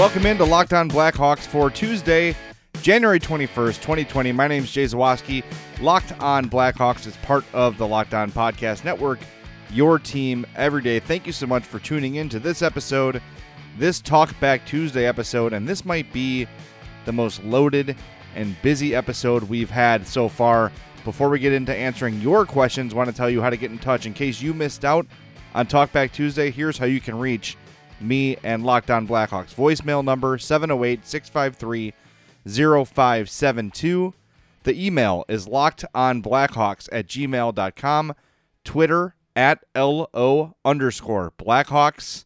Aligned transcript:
Welcome 0.00 0.24
into 0.24 0.46
Locked 0.46 0.72
On 0.72 0.88
Blackhawks 0.88 1.46
for 1.46 1.68
Tuesday, 1.68 2.34
January 2.80 3.20
21st, 3.20 3.82
2020. 3.82 4.32
My 4.32 4.48
name 4.48 4.64
is 4.64 4.72
Jay 4.72 4.84
Zawaski. 4.84 5.44
Locked 5.78 6.18
On 6.22 6.48
Blackhawks 6.48 7.06
is 7.06 7.18
part 7.18 7.44
of 7.52 7.76
the 7.76 7.86
Locked 7.86 8.14
On 8.14 8.32
Podcast 8.32 8.82
Network, 8.82 9.18
your 9.68 9.98
team 9.98 10.46
every 10.56 10.80
day. 10.80 11.00
Thank 11.00 11.26
you 11.26 11.34
so 11.34 11.46
much 11.46 11.64
for 11.64 11.80
tuning 11.80 12.14
in 12.14 12.30
to 12.30 12.38
this 12.38 12.62
episode, 12.62 13.20
this 13.76 14.00
Talk 14.00 14.34
Back 14.40 14.64
Tuesday 14.64 15.04
episode, 15.04 15.52
and 15.52 15.68
this 15.68 15.84
might 15.84 16.10
be 16.14 16.48
the 17.04 17.12
most 17.12 17.44
loaded 17.44 17.94
and 18.34 18.56
busy 18.62 18.94
episode 18.94 19.42
we've 19.42 19.68
had 19.68 20.06
so 20.06 20.30
far. 20.30 20.72
Before 21.04 21.28
we 21.28 21.38
get 21.38 21.52
into 21.52 21.76
answering 21.76 22.22
your 22.22 22.46
questions, 22.46 22.94
I 22.94 22.96
want 22.96 23.10
to 23.10 23.14
tell 23.14 23.28
you 23.28 23.42
how 23.42 23.50
to 23.50 23.58
get 23.58 23.70
in 23.70 23.78
touch. 23.78 24.06
In 24.06 24.14
case 24.14 24.40
you 24.40 24.54
missed 24.54 24.82
out 24.82 25.06
on 25.54 25.66
Talkback 25.66 26.12
Tuesday, 26.12 26.50
here's 26.50 26.78
how 26.78 26.86
you 26.86 27.02
can 27.02 27.18
reach 27.18 27.58
me 28.00 28.36
and 28.42 28.64
Locked 28.64 28.90
On 28.90 29.06
Blackhawks. 29.06 29.54
Voicemail 29.54 30.04
number 30.04 30.38
708 30.38 31.06
653 31.06 31.94
0572. 32.46 34.14
The 34.62 34.86
email 34.86 35.24
is 35.28 35.46
lockedonblackhawks 35.46 36.88
at 36.92 37.06
gmail.com. 37.06 38.14
Twitter 38.64 39.14
at 39.34 39.64
LO 39.74 40.54
underscore 40.64 41.32
Blackhawks. 41.38 42.24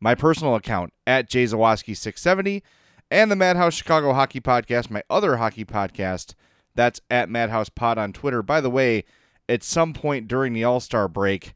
My 0.00 0.14
personal 0.14 0.54
account 0.54 0.92
at 1.06 1.30
jzawaski670. 1.30 2.62
And 3.10 3.30
the 3.30 3.36
Madhouse 3.36 3.74
Chicago 3.74 4.14
Hockey 4.14 4.40
Podcast, 4.40 4.90
my 4.90 5.02
other 5.10 5.36
hockey 5.36 5.66
podcast. 5.66 6.34
That's 6.74 7.00
at 7.10 7.28
Madhouse 7.28 7.68
Pod 7.68 7.98
on 7.98 8.12
Twitter. 8.14 8.42
By 8.42 8.62
the 8.62 8.70
way, 8.70 9.04
at 9.48 9.62
some 9.62 9.92
point 9.92 10.28
during 10.28 10.54
the 10.54 10.64
All 10.64 10.80
Star 10.80 11.08
break, 11.08 11.52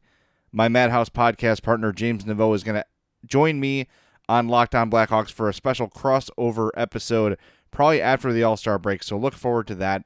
my 0.51 0.67
Madhouse 0.67 1.09
podcast 1.09 1.63
partner 1.63 1.91
James 1.91 2.23
Naveau 2.25 2.53
is 2.55 2.63
going 2.63 2.75
to 2.75 2.85
join 3.25 3.59
me 3.59 3.87
on 4.29 4.47
Locked 4.47 4.75
On 4.75 4.89
Blackhawks 4.89 5.31
for 5.31 5.49
a 5.49 5.53
special 5.53 5.89
crossover 5.89 6.69
episode, 6.75 7.37
probably 7.71 8.01
after 8.01 8.33
the 8.33 8.43
All 8.43 8.57
Star 8.57 8.77
break. 8.77 9.03
So 9.03 9.17
look 9.17 9.33
forward 9.33 9.67
to 9.67 9.75
that. 9.75 10.03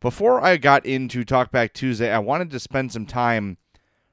Before 0.00 0.44
I 0.44 0.56
got 0.56 0.84
into 0.86 1.24
Talkback 1.24 1.72
Tuesday, 1.72 2.12
I 2.12 2.18
wanted 2.18 2.50
to 2.50 2.60
spend 2.60 2.92
some 2.92 3.06
time 3.06 3.56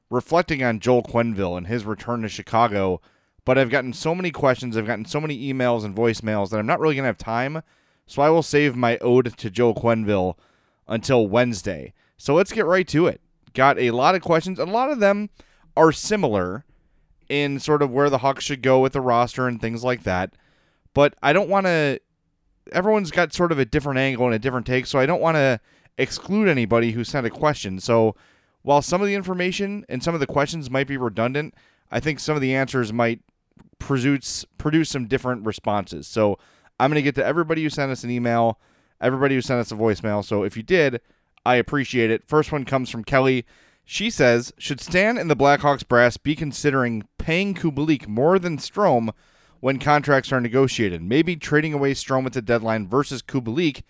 reflecting 0.10 0.64
on 0.64 0.80
Joel 0.80 1.04
Quenneville 1.04 1.58
and 1.58 1.68
his 1.68 1.86
return 1.86 2.22
to 2.22 2.30
Chicago. 2.30 3.02
But 3.46 3.58
I've 3.58 3.70
gotten 3.70 3.92
so 3.92 4.16
many 4.16 4.32
questions, 4.32 4.78
I've 4.78 4.88
gotten 4.88 5.06
so 5.06 5.20
many 5.20 5.52
emails 5.52 5.84
and 5.84 5.96
voicemails 5.96 6.50
that 6.50 6.60
I'm 6.60 6.66
not 6.66 6.80
really 6.80 6.96
going 6.96 7.04
to 7.04 7.08
have 7.08 7.18
time. 7.18 7.62
So 8.06 8.22
I 8.22 8.30
will 8.30 8.44
save 8.44 8.76
my 8.76 8.98
ode 9.00 9.38
to 9.38 9.50
Joel 9.50 9.76
Quenneville 9.76 10.36
until 10.88 11.28
Wednesday. 11.28 11.94
So 12.18 12.34
let's 12.34 12.52
get 12.54 12.66
right 12.66 12.88
to 12.90 13.08
it. 13.08 13.22
Got 13.54 13.78
a 13.80 13.92
lot 13.92 14.16
of 14.16 14.22
questions. 14.22 14.60
A 14.60 14.66
lot 14.66 14.90
of 14.90 15.00
them 15.00 15.30
are 15.76 15.92
similar 15.92 16.66
in 17.34 17.60
sort 17.60 17.82
of 17.82 17.90
where 17.90 18.12
the 18.12 18.20
Hawks 18.20 18.46
should 18.46 18.62
go 18.62 18.80
with 18.80 18.94
the 18.94 19.02
roster 19.02 19.48
and 19.48 19.60
things 19.60 19.84
like 19.84 20.04
that. 20.04 20.36
But 20.94 21.16
I 21.24 21.34
don't 21.34 21.50
want 21.50 21.66
to. 21.66 22.00
Everyone's 22.72 23.10
got 23.10 23.34
sort 23.34 23.52
of 23.52 23.58
a 23.58 23.66
different 23.66 23.98
angle 23.98 24.28
and 24.28 24.36
a 24.36 24.40
different 24.40 24.68
take, 24.68 24.86
so 24.86 25.00
I 25.00 25.08
don't 25.08 25.20
want 25.20 25.36
to 25.36 25.60
exclude 25.98 26.48
anybody 26.48 26.92
who 26.92 27.04
sent 27.04 27.26
a 27.26 27.32
question. 27.32 27.80
So 27.80 28.16
while 28.62 28.84
some 28.84 29.02
of 29.02 29.08
the 29.08 29.16
information 29.16 29.84
and 29.90 30.04
some 30.04 30.14
of 30.14 30.20
the 30.20 30.28
questions 30.28 30.70
might 30.70 30.88
be 30.88 30.96
redundant, 30.96 31.56
I 31.92 32.00
think 32.00 32.20
some 32.20 32.36
of 32.36 32.42
the 32.42 32.54
answers 32.54 32.94
might 32.94 33.22
produce 33.80 34.46
produce 34.60 34.92
some 34.92 35.08
different 35.08 35.44
responses. 35.44 36.08
So 36.08 36.38
I'm 36.80 36.92
going 36.92 36.96
to 36.96 37.02
get 37.02 37.16
to 37.16 37.26
everybody 37.26 37.64
who 37.64 37.70
sent 37.70 37.92
us 37.92 38.04
an 38.04 38.12
email, 38.12 38.60
everybody 39.02 39.34
who 39.34 39.42
sent 39.42 39.60
us 39.60 39.72
a 39.72 39.76
voicemail. 39.76 40.24
So 40.24 40.44
if 40.44 40.56
you 40.56 40.62
did, 40.62 41.02
I 41.44 41.56
appreciate 41.56 42.12
it. 42.12 42.24
First 42.28 42.52
one 42.52 42.64
comes 42.64 42.92
from 42.92 43.04
Kelly. 43.04 43.46
She 43.86 44.10
says, 44.10 44.54
"Should 44.58 44.80
Stan 44.80 45.18
and 45.18 45.30
the 45.30 45.36
Blackhawks 45.36 45.88
brass 45.88 46.18
be 46.18 46.36
considering 46.36 47.04
paying 47.18 47.54
Kubalik 47.54 48.08
more 48.08 48.40
than 48.40 48.58
Strome 48.58 49.14
when 49.60 49.80
contracts 49.80 50.32
are 50.32 50.42
negotiated? 50.42 51.02
Maybe 51.02 51.36
trading 51.36 51.74
away 51.74 51.94
Strome 51.94 52.26
at 52.26 52.34
the 52.34 52.42
deadline 52.42 52.88
versus 52.88 53.22
Kubalik. 53.22 53.84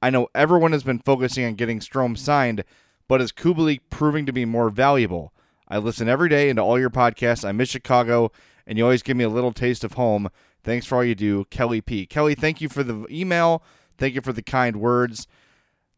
I 0.00 0.10
know 0.10 0.28
everyone 0.34 0.72
has 0.72 0.82
been 0.82 1.00
focusing 1.00 1.44
on 1.44 1.54
getting 1.54 1.80
Strome 1.80 2.16
signed, 2.16 2.64
but 3.08 3.20
is 3.20 3.32
Kubalik 3.32 3.80
proving 3.90 4.24
to 4.26 4.32
be 4.32 4.44
more 4.44 4.70
valuable? 4.70 5.32
I 5.68 5.78
listen 5.78 6.08
every 6.08 6.28
day 6.28 6.48
into 6.48 6.62
all 6.62 6.78
your 6.78 6.90
podcasts. 6.90 7.44
I 7.46 7.52
miss 7.52 7.68
Chicago, 7.68 8.32
and 8.66 8.78
you 8.78 8.84
always 8.84 9.02
give 9.02 9.16
me 9.16 9.24
a 9.24 9.28
little 9.28 9.52
taste 9.52 9.84
of 9.84 9.92
home. 9.94 10.30
Thanks 10.64 10.86
for 10.86 10.96
all 10.96 11.04
you 11.04 11.14
do, 11.14 11.44
Kelly 11.46 11.80
P. 11.80 12.06
Kelly, 12.06 12.34
thank 12.34 12.60
you 12.60 12.68
for 12.68 12.82
the 12.82 13.06
email. 13.10 13.62
Thank 13.98 14.14
you 14.14 14.20
for 14.20 14.32
the 14.32 14.42
kind 14.42 14.76
words. 14.76 15.26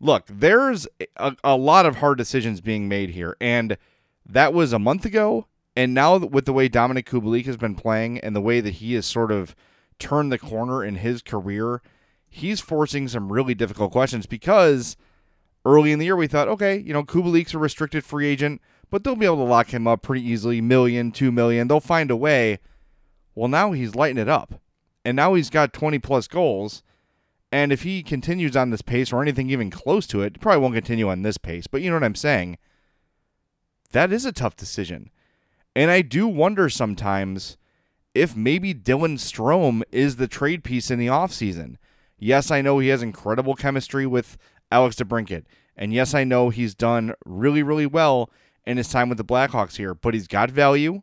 Look, 0.03 0.25
there's 0.29 0.89
a, 1.17 1.37
a 1.45 1.57
lot 1.57 1.87
of 1.87 1.97
hard 1.97 2.19
decisions 2.19 2.61
being 2.61 2.89
made 2.89 3.11
here, 3.11 3.37
and 3.41 3.79
that 4.29 4.53
was 4.53 4.73
a 4.73 4.79
month 4.81 5.05
ago. 5.05 5.47
And 5.77 5.95
now, 5.95 6.19
with 6.19 6.45
the 6.45 6.53
way 6.53 6.69
Dominic 6.69 7.09
Kubalik 7.09 7.47
has 7.47 7.57
been 7.57 7.77
playing 7.77 8.19
and 8.19 8.35
the 8.35 8.41
way 8.41 8.61
that 8.61 8.75
he 8.75 8.95
has 8.95 9.07
sort 9.07 9.31
of 9.31 9.55
turned 10.01 10.33
the 10.33 10.39
corner 10.39 10.85
in 10.85 10.97
his 10.97 11.23
career, 11.23 11.81
he's 12.29 12.61
forcing 12.61 13.07
some 13.07 13.33
really 13.33 13.55
difficult 13.55 13.93
questions 13.93 14.27
because 14.27 14.97
early 15.65 15.93
in 15.93 16.01
the 16.01 16.07
year 16.07 16.17
we 16.17 16.27
thought, 16.27 16.49
okay, 16.49 16.77
you 16.77 16.93
know, 16.93 17.05
Kubalik's 17.05 17.55
a 17.55 17.59
restricted 17.59 18.05
free 18.05 18.27
agent, 18.27 18.61
but 18.91 19.05
they'll 19.05 19.15
be 19.15 19.25
able 19.25 19.37
to 19.37 19.43
lock 19.45 19.73
him 19.73 19.87
up 19.87 20.03
pretty 20.03 20.29
easily, 20.29 20.61
million, 20.61 21.13
two 21.13 21.31
million. 21.31 21.69
They'll 21.69 21.79
find 21.79 22.11
a 22.11 22.17
way. 22.17 22.59
Well, 23.37 23.49
now 23.49 23.71
he's 23.71 23.95
lighting 23.95 24.19
it 24.19 24.29
up. 24.29 24.61
And 25.05 25.15
now 25.15 25.35
he's 25.35 25.49
got 25.49 25.73
20 25.73 26.01
plus 26.01 26.27
goals. 26.27 26.83
And 27.53 27.71
if 27.71 27.83
he 27.83 28.03
continues 28.03 28.57
on 28.57 28.71
this 28.71 28.81
pace 28.81 29.13
or 29.13 29.21
anything 29.21 29.51
even 29.51 29.71
close 29.71 30.07
to 30.09 30.23
it, 30.23 30.37
he 30.37 30.39
probably 30.39 30.63
won't 30.63 30.75
continue 30.75 31.11
on 31.11 31.21
this 31.21 31.37
pace, 31.37 31.67
but 31.67 31.83
you 31.83 31.91
know 31.91 31.97
what 31.97 32.05
I'm 32.05 32.15
saying? 32.15 32.57
That 33.93 34.11
is 34.11 34.25
a 34.25 34.33
tough 34.33 34.57
decision. 34.57 35.11
And 35.77 35.91
I 35.91 36.01
do 36.01 36.27
wonder 36.27 36.71
sometimes 36.71 37.59
if 38.15 38.35
maybe 38.35 38.75
Dylan 38.75 39.19
Strome 39.19 39.83
is 39.93 40.17
the 40.17 40.29
trade 40.29 40.65
piece 40.65 40.91
in 40.91 40.99
the 40.99 41.07
offseason. 41.09 41.77
Yes, 42.19 42.51
I 42.51 42.63
know 42.63 42.79
he 42.79 42.89
has 42.89 43.03
incredible 43.03 43.55
chemistry 43.55 44.07
with 44.07 44.39
Alex 44.71 44.97
DeBrincat. 44.97 45.45
And 45.77 45.93
yes, 45.93 46.15
I 46.15 46.25
know 46.25 46.49
he's 46.49 46.75
done 46.75 47.15
really, 47.27 47.63
really 47.63 47.87
well 47.87 48.31
in 48.65 48.77
his 48.79 48.89
time 48.89 49.09
with 49.09 49.19
the 49.19 49.25
Blackhawks 49.25 49.77
here, 49.77 49.95
but 49.95 50.15
he's 50.15 50.27
got 50.27 50.51
value. 50.51 51.03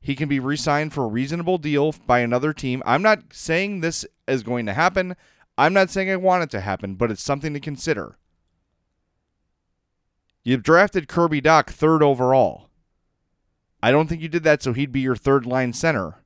He 0.00 0.14
can 0.14 0.28
be 0.28 0.38
re 0.38 0.56
signed 0.56 0.92
for 0.92 1.04
a 1.04 1.08
reasonable 1.08 1.58
deal 1.58 1.94
by 2.06 2.20
another 2.20 2.52
team. 2.52 2.82
I'm 2.86 3.02
not 3.02 3.32
saying 3.32 3.80
this 3.80 4.04
is 4.28 4.42
going 4.42 4.66
to 4.66 4.74
happen. 4.74 5.16
I'm 5.56 5.72
not 5.72 5.90
saying 5.90 6.10
I 6.10 6.16
want 6.16 6.42
it 6.42 6.50
to 6.50 6.60
happen, 6.60 6.94
but 6.94 7.10
it's 7.10 7.22
something 7.22 7.54
to 7.54 7.60
consider. 7.60 8.16
You've 10.42 10.62
drafted 10.62 11.08
Kirby 11.08 11.40
Dach 11.40 11.68
third 11.68 12.02
overall. 12.02 12.68
I 13.82 13.90
don't 13.90 14.08
think 14.08 14.20
you 14.22 14.28
did 14.28 14.44
that 14.44 14.62
so 14.62 14.72
he'd 14.72 14.92
be 14.92 15.00
your 15.00 15.16
third 15.16 15.46
line 15.46 15.72
center, 15.72 16.22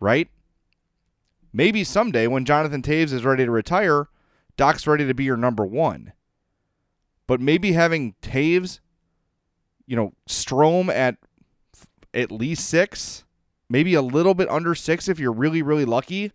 right? 0.00 0.28
Maybe 1.52 1.82
someday 1.82 2.26
when 2.26 2.44
Jonathan 2.44 2.82
Toews 2.82 3.12
is 3.12 3.24
ready 3.24 3.44
to 3.44 3.50
retire, 3.50 4.08
Dach's 4.56 4.86
ready 4.86 5.06
to 5.06 5.14
be 5.14 5.24
your 5.24 5.36
number 5.36 5.64
one. 5.64 6.12
But 7.26 7.40
maybe 7.40 7.72
having 7.72 8.14
Taves, 8.22 8.80
you 9.86 9.96
know, 9.96 10.12
Strome 10.28 10.90
at 10.90 11.16
at 12.14 12.32
least 12.32 12.68
six, 12.68 13.24
maybe 13.68 13.94
a 13.94 14.02
little 14.02 14.34
bit 14.34 14.48
under 14.48 14.74
six 14.74 15.08
if 15.08 15.18
you're 15.18 15.32
really, 15.32 15.62
really 15.62 15.84
lucky, 15.84 16.32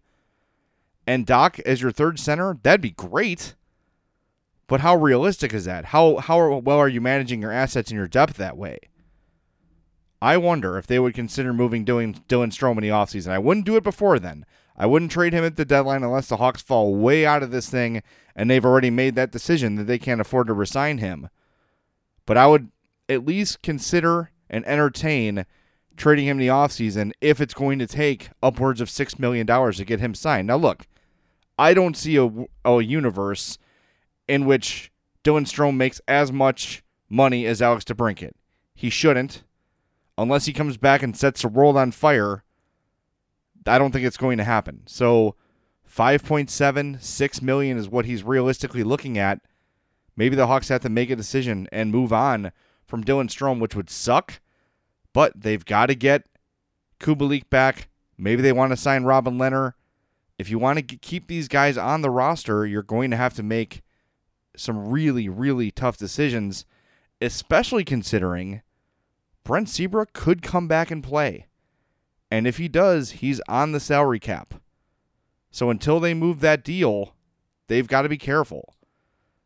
and 1.06 1.26
Dach 1.26 1.60
as 1.62 1.82
your 1.82 1.92
third 1.92 2.20
center, 2.20 2.58
that'd 2.64 2.82
be 2.82 2.92
great. 2.92 3.56
But 4.68 4.82
how 4.82 4.96
realistic 4.96 5.54
is 5.54 5.66
that? 5.66 5.86
How 5.86 6.18
how 6.18 6.58
well 6.58 6.78
are 6.78 6.88
you 6.88 7.02
managing 7.02 7.42
your 7.42 7.52
assets 7.52 7.92
and 7.92 7.98
your 7.98 8.08
depth 8.08 8.38
that 8.38 8.58
way? 8.58 8.80
I 10.22 10.38
wonder 10.38 10.78
if 10.78 10.88
they 10.88 11.00
would 11.00 11.14
consider 11.14 11.52
moving 11.52 11.84
Dylan, 11.84 12.26
Dylan 12.28 12.52
Strome 12.52 12.78
in 12.78 12.84
the 12.84 12.90
offseason. 12.90 13.32
I 13.32 13.40
wouldn't 13.40 13.66
do 13.66 13.76
it 13.76 13.84
before 13.84 14.20
then. 14.20 14.46
I 14.78 14.86
wouldn't 14.86 15.12
trade 15.12 15.34
him 15.34 15.44
at 15.44 15.58
the 15.58 15.66
deadline 15.66 16.02
unless 16.02 16.30
the 16.30 16.38
Hawks 16.38 16.62
fall 16.62 16.96
way 16.96 17.26
out 17.26 17.44
of 17.44 17.52
this 17.52 17.70
thing 17.70 18.02
and 18.36 18.50
they've 18.50 18.66
already 18.66 18.90
made 18.90 19.16
that 19.16 19.32
decision 19.32 19.76
that 19.76 19.84
they 19.84 20.00
can't 20.00 20.22
afford 20.22 20.48
to 20.48 20.54
resign 20.54 21.00
him. 21.00 21.30
But 22.26 22.38
I 22.38 22.48
would 22.48 22.70
at 23.10 23.26
least 23.26 23.62
consider 23.62 24.32
and 24.50 24.66
entertain 24.66 25.46
trading 25.98 26.26
him 26.26 26.40
in 26.40 26.48
the 26.48 26.54
offseason 26.54 27.12
if 27.22 27.40
it's 27.40 27.54
going 27.54 27.80
to 27.80 27.88
take 27.88 28.30
upwards 28.42 28.82
of 28.82 28.90
$6 28.90 29.20
million 29.20 29.46
to 29.46 29.86
get 29.86 30.00
him 30.00 30.16
signed. 30.16 30.48
Now, 30.48 30.56
look, 30.56 30.88
I 31.58 31.74
don't 31.74 31.98
see 31.98 32.18
a, 32.18 32.30
a 32.66 32.82
universe 32.82 33.58
in 34.28 34.46
which 34.46 34.92
Dylan 35.24 35.46
Strome 35.46 35.78
makes 35.78 36.02
as 36.08 36.32
much 36.32 36.84
money 37.10 37.46
as 37.46 37.62
Alex 37.62 37.86
DeBrincat. 37.86 38.32
He 38.74 38.90
shouldn't 38.90 39.44
unless 40.18 40.46
he 40.46 40.54
comes 40.54 40.78
back 40.78 41.02
and 41.04 41.16
sets 41.16 41.42
the 41.42 41.48
world 41.48 41.78
on 41.78 41.92
fire, 41.92 42.44
I 43.66 43.78
don't 43.78 43.92
think 43.92 44.06
it's 44.06 44.18
going 44.18 44.38
to 44.38 44.44
happen. 44.44 44.84
So 44.86 45.36
5.7, 45.90 47.02
6 47.02 47.42
million 47.42 47.78
is 47.78 47.90
what 47.90 48.06
he's 48.06 48.24
realistically 48.24 48.84
looking 48.84 49.18
at. 49.18 49.42
Maybe 50.16 50.36
the 50.36 50.48
Hawks 50.48 50.70
have 50.70 50.82
to 50.82 50.90
make 50.90 51.10
a 51.10 51.16
decision 51.16 51.68
and 51.72 51.92
move 51.92 52.14
on 52.14 52.52
from 52.86 53.04
Dylan 53.04 53.30
Strome, 53.30 53.60
which 53.60 53.76
would 53.76 53.90
suck, 53.90 54.42
but 55.14 55.34
they've 55.36 55.66
got 55.66 55.88
to 55.88 55.96
get 55.96 56.26
Kubalik 57.00 57.50
back. 57.50 57.90
Maybe 58.18 58.42
they 58.42 58.52
want 58.52 58.72
to 58.72 58.78
sign 58.78 59.04
Robin 59.04 59.38
Lehner. 59.38 59.74
If 60.38 60.50
you 60.50 60.60
want 60.60 60.80
to 60.80 60.98
keep 60.98 61.28
these 61.28 61.48
guys 61.48 61.78
on 61.78 62.02
the 62.02 62.10
roster, 62.10 62.66
you're 62.66 62.84
going 62.84 63.12
to 63.12 63.18
have 63.18 63.34
to 63.36 63.44
make 63.44 63.82
some 64.56 64.88
really, 64.90 65.30
really 65.30 65.72
tough 65.72 65.98
decisions, 65.98 66.66
especially 67.22 67.84
considering 67.84 68.62
Brent 69.44 69.70
Seabrook 69.70 70.14
could 70.14 70.42
come 70.42 70.68
back 70.68 70.92
and 70.92 71.04
play. 71.04 71.48
And 72.32 72.48
if 72.48 72.58
he 72.58 72.68
does, 72.68 73.12
he's 73.12 73.42
on 73.48 73.72
the 73.72 73.80
salary 73.80 74.20
cap. 74.20 74.56
So 75.52 75.70
until 75.70 76.00
they 76.00 76.14
move 76.14 76.40
that 76.40 76.64
deal, 76.64 77.14
they've 77.68 77.88
got 77.88 78.02
to 78.02 78.10
be 78.10 78.18
careful. 78.18 78.74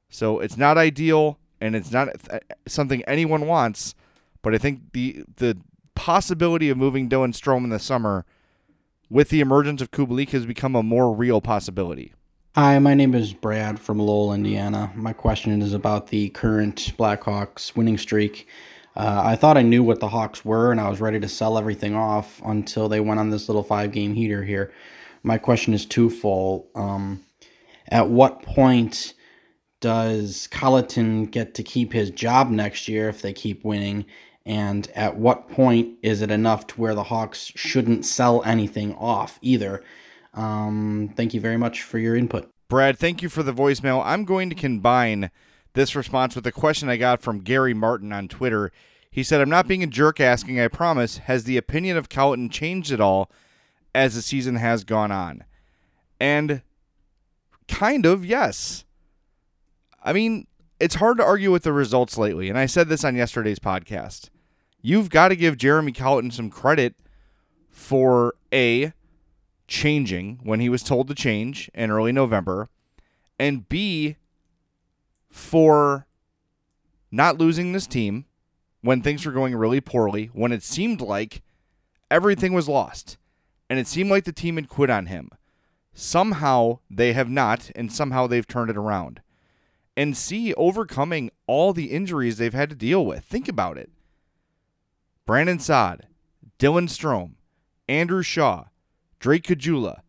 So 0.10 0.40
it's 0.40 0.56
not 0.56 0.78
ideal 0.78 1.38
and 1.60 1.76
it's 1.76 1.92
not 1.92 2.10
uh, 2.30 2.40
something 2.66 3.04
anyone 3.04 3.46
wants, 3.46 3.94
but 4.42 4.56
I 4.56 4.58
think 4.58 4.94
the 4.94 5.24
the 5.36 5.58
possibility 5.96 6.70
of 6.70 6.78
moving 6.78 7.10
Dylan 7.10 7.34
Strome 7.34 7.64
in 7.64 7.70
the 7.70 7.80
summer 7.80 8.26
with 9.10 9.30
the 9.30 9.40
emergence 9.40 9.82
of 9.82 9.92
Kubalik 9.92 10.30
has 10.30 10.46
become 10.46 10.76
a 10.76 10.84
more 10.84 11.14
real 11.14 11.42
possibility. 11.42 12.14
Hi, 12.56 12.80
my 12.80 12.96
name 12.96 13.14
is 13.14 13.34
Brad 13.34 13.80
from 13.80 14.00
Lowell, 14.00 14.34
Indiana. 14.34 14.92
My 14.96 15.14
question 15.14 15.62
is 15.62 15.74
about 15.74 16.08
the 16.08 16.30
current 16.30 16.94
Blackhawks 16.98 17.76
winning 17.76 17.98
streak. 17.98 18.48
Uh, 18.96 19.22
I 19.24 19.36
thought 19.36 19.58
I 19.58 19.62
knew 19.62 19.84
what 19.84 20.00
the 20.00 20.08
Hawks 20.08 20.44
were, 20.44 20.72
and 20.72 20.82
I 20.82 20.90
was 20.90 21.00
ready 21.00 21.20
to 21.20 21.28
sell 21.28 21.60
everything 21.60 21.96
off 21.96 22.42
until 22.44 22.90
they 22.90 23.00
went 23.00 23.20
on 23.20 23.30
this 23.30 23.48
little 23.48 23.62
five 23.62 23.92
game 23.92 24.16
heater 24.16 24.44
here. 24.44 24.74
My 25.22 25.38
question 25.38 25.76
is 25.76 25.86
twofold. 25.86 26.68
Um, 26.74 27.24
at 27.90 28.10
what 28.10 28.42
point 28.42 29.14
does 29.82 30.48
Colliton 30.48 31.26
get 31.26 31.54
to 31.56 31.64
keep 31.64 31.94
his 31.94 32.10
job 32.10 32.50
next 32.50 32.88
year 32.88 33.08
if 33.08 33.22
they 33.22 33.34
keep 33.34 33.64
winning? 33.64 34.06
And 34.48 34.90
at 34.96 35.18
what 35.18 35.50
point 35.50 35.98
is 36.02 36.22
it 36.22 36.32
enough 36.32 36.68
to 36.68 36.80
where 36.80 36.96
the 36.96 37.04
Hawks 37.04 37.52
shouldn't 37.54 38.06
sell 38.06 38.42
anything 38.44 38.96
off 38.96 39.40
either? 39.42 39.84
Um, 40.34 41.12
thank 41.18 41.34
you 41.34 41.42
very 41.42 41.58
much 41.58 41.84
for 41.84 42.00
your 42.00 42.16
input. 42.16 42.50
Brad, 42.70 42.98
thank 42.98 43.22
you 43.22 43.28
for 43.28 43.44
the 43.44 43.54
voicemail. 43.54 44.02
I'm 44.06 44.24
going 44.24 44.50
to 44.50 44.56
combine 44.56 45.32
this 45.74 45.98
response 45.98 46.34
with 46.34 46.48
a 46.48 46.54
question 46.54 46.88
I 46.88 46.96
got 46.96 47.22
from 47.22 47.42
Gary 47.42 47.74
Martin 47.74 48.14
on 48.14 48.30
Twitter. 48.30 48.72
He 49.12 49.22
said, 49.22 49.42
I'm 49.42 49.50
not 49.50 49.68
being 49.68 49.84
a 49.84 49.88
jerk 49.88 50.22
asking, 50.22 50.62
I 50.62 50.70
promise. 50.70 51.18
Has 51.18 51.44
the 51.44 51.58
opinion 51.58 51.98
of 51.98 52.08
Colliton 52.08 52.50
changed 52.50 52.94
at 52.94 53.02
all 53.02 53.30
as 53.94 54.16
the 54.16 54.22
season 54.22 54.56
has 54.56 54.86
gone 54.86 55.12
on? 55.12 55.44
And 56.22 56.62
kind 57.68 58.06
of, 58.06 58.26
yes. 58.26 58.86
I 60.02 60.14
mean, 60.14 60.48
it's 60.80 60.96
hard 60.96 61.18
to 61.18 61.26
argue 61.26 61.52
with 61.52 61.64
the 61.64 61.74
results 61.74 62.18
lately. 62.18 62.48
And 62.48 62.58
I 62.58 62.66
said 62.66 62.88
this 62.88 63.04
on 63.04 63.18
yesterday's 63.18 63.60
podcast. 63.60 64.30
You've 64.82 65.10
got 65.10 65.30
to 65.30 65.36
give 65.36 65.58
Jeremy 65.58 65.92
Colliton 65.92 66.32
some 66.32 66.50
credit 66.50 66.96
for 67.70 68.36
A, 68.54 68.94
changing 69.68 70.40
when 70.44 70.60
he 70.60 70.70
was 70.70 70.84
told 70.84 71.08
to 71.08 71.16
change 71.16 71.70
in 71.74 71.92
early 71.92 72.12
November, 72.12 72.70
and 73.38 73.68
B, 73.68 74.18
for 75.30 76.08
not 77.12 77.38
losing 77.38 77.72
this 77.72 77.88
team 77.88 78.26
when 78.82 79.02
things 79.02 79.26
were 79.26 79.32
going 79.32 79.56
really 79.56 79.82
poorly, 79.82 80.28
when 80.34 80.52
it 80.52 80.64
seemed 80.64 81.02
like 81.02 81.42
everything 82.10 82.54
was 82.54 82.70
lost 82.70 83.18
and 83.70 83.80
it 83.80 83.88
seemed 83.88 84.10
like 84.10 84.24
the 84.24 84.32
team 84.32 84.56
had 84.56 84.70
quit 84.70 84.90
on 84.90 85.08
him. 85.08 85.30
Somehow 85.94 86.80
they 86.90 87.14
have 87.14 87.30
not, 87.30 87.72
and 87.76 87.92
somehow 87.92 88.28
they've 88.28 88.48
turned 88.48 88.70
it 88.70 88.78
around. 88.78 89.22
And 89.96 90.16
C, 90.16 90.54
overcoming 90.54 91.32
all 91.48 91.74
the 91.74 91.92
injuries 91.92 92.38
they've 92.38 92.54
had 92.54 92.70
to 92.70 92.76
deal 92.76 93.06
with. 93.06 93.24
Think 93.26 93.48
about 93.48 93.78
it. 93.78 93.90
Brandon 95.28 95.60
Saad, 95.60 96.08
Dylan 96.58 96.88
Strome, 96.88 97.34
Andrew 97.90 98.24
Shaw, 98.24 98.68
Drake 99.20 99.44
Caggiula, 99.44 100.00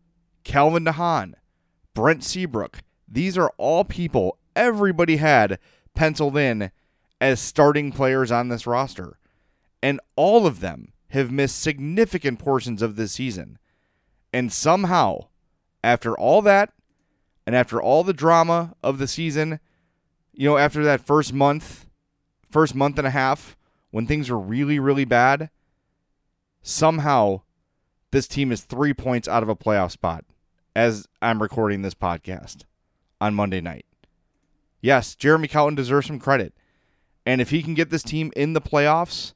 Calvin 0.45 0.85
DeHaan, 0.85 1.33
Brent 1.93 2.23
Seabrook. 2.23 2.79
These 3.05 3.37
are 3.37 3.51
all 3.57 3.83
people 3.83 4.37
everybody 4.55 5.17
had 5.17 5.59
penciled 5.93 6.37
in 6.37 6.71
as 7.19 7.41
starting 7.41 7.91
players 7.91 8.31
on 8.31 8.47
this 8.47 8.65
roster. 8.65 9.19
And 9.83 9.99
all 10.15 10.47
of 10.47 10.61
them 10.61 10.93
have 11.09 11.31
missed 11.31 11.61
significant 11.61 12.39
portions 12.39 12.81
of 12.81 12.95
this 12.95 13.11
season. 13.11 13.59
And 14.31 14.53
somehow, 14.53 15.27
after 15.83 16.17
all 16.17 16.41
that, 16.43 16.71
and 17.45 17.57
after 17.57 17.81
all 17.81 18.05
the 18.05 18.13
drama 18.13 18.73
of 18.81 18.99
the 18.99 19.07
season, 19.07 19.59
you 20.31 20.47
know, 20.47 20.57
after 20.57 20.81
that 20.85 21.05
first 21.05 21.33
month, 21.33 21.87
first 22.49 22.73
month 22.73 22.97
and 22.97 23.07
a 23.07 23.11
half, 23.11 23.57
when 23.91 24.05
things 24.05 24.29
were 24.29 24.39
really, 24.39 24.79
really 24.79 25.05
bad, 25.05 25.49
somehow 26.61 27.41
this 28.11 28.27
team 28.27 28.51
is 28.51 28.61
three 28.61 28.93
points 28.93 29.27
out 29.27 29.43
of 29.43 29.49
a 29.49 29.55
playoff 29.55 29.91
spot 29.91 30.25
as 30.75 31.07
I'm 31.21 31.41
recording 31.41 31.81
this 31.81 31.93
podcast 31.93 32.63
on 33.19 33.35
Monday 33.35 33.61
night. 33.61 33.85
Yes, 34.81 35.15
Jeremy 35.15 35.47
Colliton 35.47 35.75
deserves 35.75 36.07
some 36.07 36.19
credit. 36.19 36.53
And 37.25 37.41
if 37.41 37.49
he 37.49 37.61
can 37.61 37.73
get 37.73 37.89
this 37.89 38.03
team 38.03 38.31
in 38.35 38.53
the 38.53 38.61
playoffs 38.61 39.33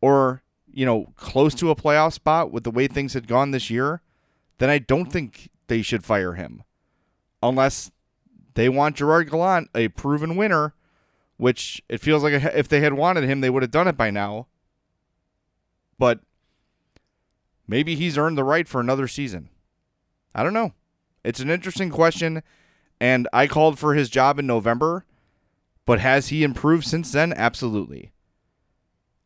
or, 0.00 0.42
you 0.72 0.86
know, 0.86 1.12
close 1.16 1.54
to 1.56 1.70
a 1.70 1.76
playoff 1.76 2.14
spot 2.14 2.50
with 2.50 2.64
the 2.64 2.70
way 2.70 2.86
things 2.88 3.14
had 3.14 3.28
gone 3.28 3.50
this 3.50 3.70
year, 3.70 4.02
then 4.58 4.70
I 4.70 4.78
don't 4.78 5.12
think 5.12 5.50
they 5.66 5.82
should 5.82 6.04
fire 6.04 6.34
him. 6.34 6.62
Unless 7.42 7.90
they 8.54 8.68
want 8.68 8.96
Gerard 8.96 9.30
Gallant, 9.30 9.68
a 9.74 9.88
proven 9.88 10.36
winner, 10.36 10.74
which 11.36 11.82
it 11.88 12.00
feels 12.00 12.22
like 12.22 12.32
if 12.32 12.68
they 12.68 12.80
had 12.80 12.94
wanted 12.94 13.24
him, 13.24 13.40
they 13.40 13.50
would 13.50 13.62
have 13.62 13.70
done 13.70 13.88
it 13.88 13.96
by 13.96 14.10
now. 14.10 14.46
But 15.98 16.20
maybe 17.66 17.94
he's 17.94 18.18
earned 18.18 18.38
the 18.38 18.44
right 18.44 18.68
for 18.68 18.80
another 18.80 19.08
season. 19.08 19.48
I 20.34 20.42
don't 20.42 20.54
know. 20.54 20.72
It's 21.24 21.40
an 21.40 21.50
interesting 21.50 21.90
question, 21.90 22.42
and 23.00 23.28
I 23.32 23.46
called 23.46 23.78
for 23.78 23.94
his 23.94 24.08
job 24.08 24.38
in 24.38 24.46
November, 24.46 25.04
but 25.84 26.00
has 26.00 26.28
he 26.28 26.42
improved 26.42 26.84
since 26.86 27.12
then? 27.12 27.32
Absolutely. 27.32 28.12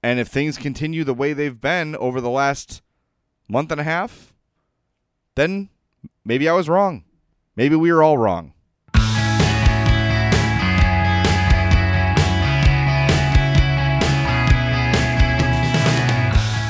And 0.02 0.18
if 0.18 0.28
things 0.28 0.56
continue 0.56 1.04
the 1.04 1.14
way 1.14 1.32
they've 1.32 1.60
been 1.60 1.94
over 1.96 2.20
the 2.20 2.30
last 2.30 2.80
month 3.48 3.70
and 3.70 3.80
a 3.80 3.84
half, 3.84 4.32
then 5.34 5.68
maybe 6.24 6.48
I 6.48 6.54
was 6.54 6.68
wrong. 6.68 7.04
Maybe 7.54 7.76
we 7.76 7.92
were 7.92 8.02
all 8.02 8.16
wrong. 8.16 8.54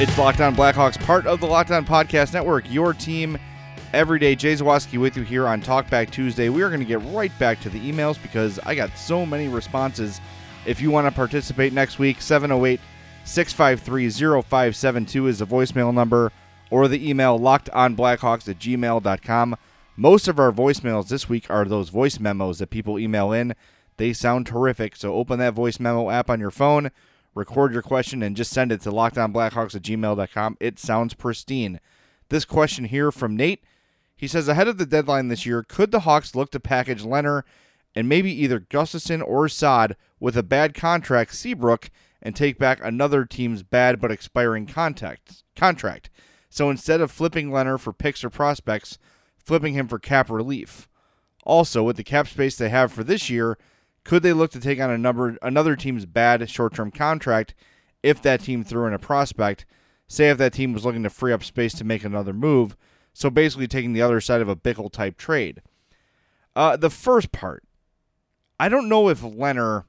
It's 0.01 0.17
Locked 0.17 0.41
On 0.41 0.57
Blackhawks, 0.57 0.99
part 1.05 1.27
of 1.27 1.41
the 1.41 1.47
Locked 1.47 1.73
On 1.73 1.85
Podcast 1.85 2.33
Network, 2.33 2.65
your 2.73 2.95
team 2.95 3.37
every 3.93 4.19
day. 4.19 4.35
Jay 4.35 4.55
Zawaski 4.55 4.99
with 4.99 5.15
you 5.15 5.25
here 5.25 5.47
on 5.47 5.61
Talkback 5.61 6.11
Tuesday. 6.11 6.49
We 6.49 6.63
are 6.63 6.71
going 6.71 6.81
to 6.81 6.87
get 6.87 7.03
right 7.13 7.31
back 7.39 7.61
to 7.61 7.69
the 7.69 7.79
emails 7.79 8.21
because 8.23 8.59
I 8.61 8.75
got 8.75 8.97
so 8.97 9.27
many 9.27 9.49
responses. 9.49 10.19
If 10.65 10.81
you 10.81 10.91
want 10.91 11.07
to 11.07 11.11
participate 11.11 11.75
next 11.75 11.99
week, 11.99 12.23
708 12.23 12.81
653 13.27 14.09
0572 14.09 15.27
is 15.27 15.41
the 15.41 15.47
voicemail 15.47 15.93
number 15.93 16.33
or 16.71 16.89
the 16.89 17.07
email 17.07 17.39
lockedonblackhawks 17.39 18.49
at 18.49 18.59
gmail.com. 18.59 19.57
Most 19.99 20.29
of 20.29 20.39
our 20.39 20.51
voicemails 20.51 21.09
this 21.09 21.29
week 21.29 21.51
are 21.51 21.67
those 21.67 21.91
voice 21.91 22.19
memos 22.19 22.59
that 22.61 22.71
people 22.71 22.99
email 22.99 23.33
in. 23.33 23.55
They 23.99 24.15
sound 24.15 24.47
terrific. 24.47 24.97
So 24.97 25.13
open 25.13 25.39
that 25.41 25.53
voice 25.53 25.79
memo 25.79 26.09
app 26.09 26.31
on 26.31 26.41
your 26.41 26.51
phone 26.51 26.91
record 27.35 27.73
your 27.73 27.83
question, 27.83 28.23
and 28.23 28.37
just 28.37 28.53
send 28.53 28.73
it 28.73 28.81
to 28.83 28.91
lockedonblackhawks 28.91 29.75
at 29.75 29.83
gmail.com. 29.83 30.57
It 30.61 30.79
sounds 30.79 31.15
pristine. 31.15 31.81
This 32.29 32.45
question 32.45 32.87
here 32.87 33.11
from 33.11 33.37
Nate. 33.37 33.65
He 34.17 34.27
says, 34.27 34.49
ahead 34.49 34.69
of 34.69 34.79
the 34.79 34.87
deadline 34.87 35.29
this 35.29 35.47
year, 35.47 35.63
could 35.63 35.91
the 35.91 36.01
Hawks 36.01 36.35
look 36.35 36.51
to 36.51 36.61
package 36.61 37.03
Lehner 37.03 37.43
and 37.95 38.09
maybe 38.09 38.31
either 38.31 38.61
Gustafsson 38.61 39.27
or 39.27 39.49
Saad 39.49 39.97
with 40.21 40.37
a 40.37 40.43
bad 40.43 40.75
contract, 40.75 41.35
Seabrook, 41.35 41.91
and 42.23 42.37
take 42.37 42.59
back 42.59 42.81
another 42.85 43.25
team's 43.25 43.63
bad 43.63 44.01
but 44.01 44.13
expiring 44.13 44.67
contact, 44.67 45.43
contract? 45.57 46.11
So 46.51 46.69
instead 46.69 47.01
of 47.01 47.11
flipping 47.11 47.51
Lehner 47.51 47.81
for 47.81 47.93
picks 47.93 48.23
or 48.23 48.31
prospects, 48.31 48.99
flipping 49.39 49.75
him 49.75 49.89
for 49.89 49.99
cap 49.99 50.31
relief. 50.31 50.89
Also, 51.45 51.83
with 51.83 51.97
the 51.97 52.05
cap 52.05 52.29
space 52.29 52.57
they 52.57 52.69
have 52.69 52.93
for 52.93 53.03
this 53.03 53.31
year, 53.31 53.57
could 54.05 54.23
they 54.23 54.33
look 54.33 54.51
to 54.53 54.61
take 54.61 54.81
on 54.81 54.91
a 54.91 54.99
number 54.99 55.37
another 55.43 55.77
team's 55.77 56.07
bad 56.07 56.49
short-term 56.49 56.91
contract 56.91 57.55
if 58.03 58.23
that 58.23 58.41
team 58.41 58.65
threw 58.65 58.87
in 58.87 58.95
a 58.95 58.99
prospect? 58.99 59.67
Say 60.09 60.31
if 60.31 60.39
that 60.39 60.53
team 60.53 60.73
was 60.73 60.85
looking 60.85 61.03
to 61.05 61.11
free 61.11 61.33
up 61.33 61.45
space 61.45 61.73
to 61.75 61.85
make 61.85 62.05
another 62.05 62.33
move, 62.33 62.77
so 63.13 63.31
basically 63.31 63.69
taking 63.69 63.93
the 63.93 64.03
other 64.03 64.21
side 64.21 64.41
of 64.41 64.49
a 64.49 64.57
Bickell 64.57 64.91
type 64.91 65.17
trade. 65.17 65.63
Uh, 66.57 66.77
the 66.77 66.91
first 66.91 67.31
part, 67.31 67.63
I 68.59 68.69
don't 68.69 68.89
know 68.89 69.09
if 69.09 69.21
Lehner. 69.21 69.85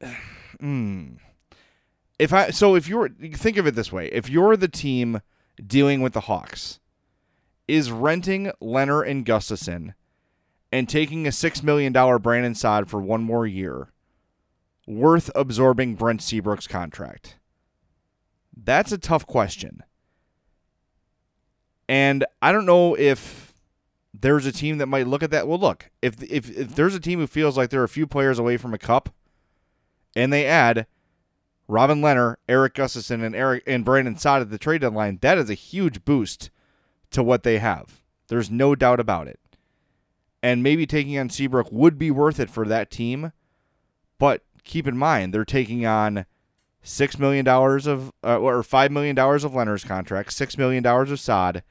Hmm. 0.60 1.14
If 2.20 2.32
I 2.32 2.50
so 2.50 2.76
if 2.76 2.86
you're 2.86 3.08
think 3.08 3.56
of 3.56 3.66
it 3.66 3.74
this 3.74 3.90
way, 3.90 4.06
if 4.12 4.30
you're 4.30 4.56
the 4.56 4.68
team 4.68 5.22
dealing 5.66 6.02
with 6.02 6.12
the 6.12 6.20
Hawks, 6.20 6.78
is 7.66 7.90
renting 7.90 8.52
Lehner 8.62 9.04
and 9.04 9.26
Gustafsson 9.26 9.94
and 10.72 10.88
taking 10.88 11.26
a 11.26 11.30
$6 11.30 11.62
million 11.62 11.92
Brandon 11.92 12.54
Saad 12.54 12.88
for 12.88 13.00
one 13.00 13.22
more 13.22 13.46
year 13.46 13.92
worth 14.86 15.30
absorbing 15.34 15.94
Brent 15.94 16.22
Seabrook's 16.22 16.66
contract? 16.66 17.36
That's 18.56 18.90
a 18.90 18.98
tough 18.98 19.26
question. 19.26 19.82
And 21.88 22.24
I 22.40 22.52
don't 22.52 22.66
know 22.66 22.94
if 22.94 23.52
there's 24.14 24.46
a 24.46 24.52
team 24.52 24.78
that 24.78 24.86
might 24.86 25.06
look 25.06 25.22
at 25.22 25.30
that. 25.30 25.46
Well, 25.46 25.58
look, 25.58 25.90
if, 26.00 26.22
if, 26.22 26.50
if 26.50 26.74
there's 26.74 26.94
a 26.94 27.00
team 27.00 27.18
who 27.18 27.26
feels 27.26 27.56
like 27.56 27.70
they're 27.70 27.84
a 27.84 27.88
few 27.88 28.06
players 28.06 28.38
away 28.38 28.56
from 28.56 28.72
a 28.72 28.78
cup 28.78 29.10
and 30.14 30.32
they 30.32 30.46
add 30.46 30.86
Robin 31.68 32.00
Lehner, 32.00 32.36
Eric 32.48 32.74
Gustafsson, 32.74 33.24
and 33.24 33.34
Eric 33.34 33.62
and 33.66 33.84
Brandon 33.84 34.16
Saad 34.16 34.42
at 34.42 34.50
the 34.50 34.58
trade 34.58 34.82
deadline, 34.82 35.18
that 35.22 35.38
is 35.38 35.50
a 35.50 35.54
huge 35.54 36.04
boost 36.04 36.50
to 37.10 37.22
what 37.22 37.42
they 37.42 37.58
have. 37.58 38.02
There's 38.28 38.50
no 38.50 38.74
doubt 38.74 39.00
about 39.00 39.28
it. 39.28 39.40
And 40.42 40.62
maybe 40.62 40.86
taking 40.86 41.18
on 41.18 41.30
Seabrook 41.30 41.70
would 41.70 41.98
be 41.98 42.10
worth 42.10 42.40
it 42.40 42.50
for 42.50 42.66
that 42.66 42.90
team. 42.90 43.32
But 44.18 44.42
keep 44.64 44.86
in 44.86 44.96
mind, 44.96 45.32
they're 45.32 45.44
taking 45.44 45.86
on 45.86 46.26
six 46.82 47.18
million 47.18 47.44
dollars 47.44 47.86
of 47.86 48.12
uh, 48.24 48.38
or 48.38 48.62
five 48.62 48.90
million 48.90 49.14
dollars 49.14 49.44
of 49.44 49.52
Lehner's 49.52 49.84
contract, 49.84 50.32
six 50.32 50.58
million 50.58 50.82
dollars 50.82 51.10
of 51.10 51.20
Saad. 51.20 51.62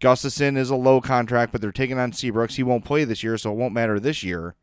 Gustafsson 0.00 0.56
is 0.56 0.70
a 0.70 0.76
low 0.76 1.00
contract, 1.00 1.52
but 1.52 1.60
they're 1.60 1.72
taking 1.72 1.98
on 1.98 2.12
Seabrooks. 2.12 2.56
He 2.56 2.62
won't 2.62 2.84
play 2.84 3.04
this 3.04 3.22
year, 3.22 3.38
so 3.38 3.50
it 3.50 3.56
won't 3.56 3.74
matter 3.74 3.98
this 3.98 4.22
year. 4.22 4.54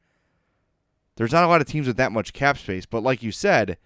There's 1.15 1.31
not 1.31 1.43
a 1.43 1.47
lot 1.47 1.62
of 1.62 1.67
teams 1.67 1.88
with 1.88 1.97
that 1.97 2.12
much 2.12 2.33
cap 2.33 2.57
space, 2.57 2.85
but 2.85 3.03
like 3.03 3.23
you 3.23 3.31
said, 3.31 3.77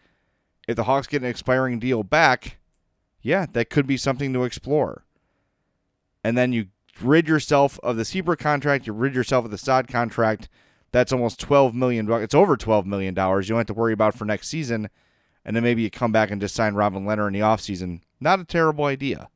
if 0.67 0.75
the 0.75 0.83
Hawks 0.83 1.07
get 1.07 1.21
an 1.21 1.27
expiring 1.27 1.79
deal 1.79 2.03
back, 2.03 2.57
yeah, 3.21 3.45
that 3.53 3.69
could 3.69 3.87
be 3.87 3.97
something 3.97 4.33
to 4.33 4.43
explore. 4.43 5.05
And 6.23 6.37
then 6.37 6.51
you 6.51 6.67
rid 7.01 7.27
yourself 7.27 7.79
of 7.83 7.97
the 7.97 8.05
Seabrook 8.05 8.39
contract, 8.39 8.87
you 8.87 8.93
rid 8.93 9.15
yourself 9.15 9.45
of 9.45 9.51
the 9.51 9.57
Saad 9.57 9.87
contract. 9.87 10.49
That's 10.91 11.11
almost 11.11 11.39
twelve 11.39 11.75
million. 11.75 12.09
It's 12.11 12.35
over 12.35 12.55
twelve 12.57 12.85
million 12.85 13.13
dollars. 13.13 13.47
You 13.47 13.53
don't 13.53 13.59
have 13.59 13.67
to 13.67 13.73
worry 13.73 13.93
about 13.93 14.15
for 14.15 14.25
next 14.25 14.47
season. 14.47 14.89
And 15.43 15.55
then 15.55 15.63
maybe 15.63 15.81
you 15.81 15.89
come 15.89 16.11
back 16.11 16.29
and 16.29 16.41
just 16.41 16.55
sign 16.55 16.75
Robin 16.75 17.05
Lehner 17.05 17.27
in 17.27 17.33
the 17.33 17.39
offseason. 17.39 18.01
Not 18.19 18.39
a 18.39 18.45
terrible 18.45 18.85
idea. 18.85 19.29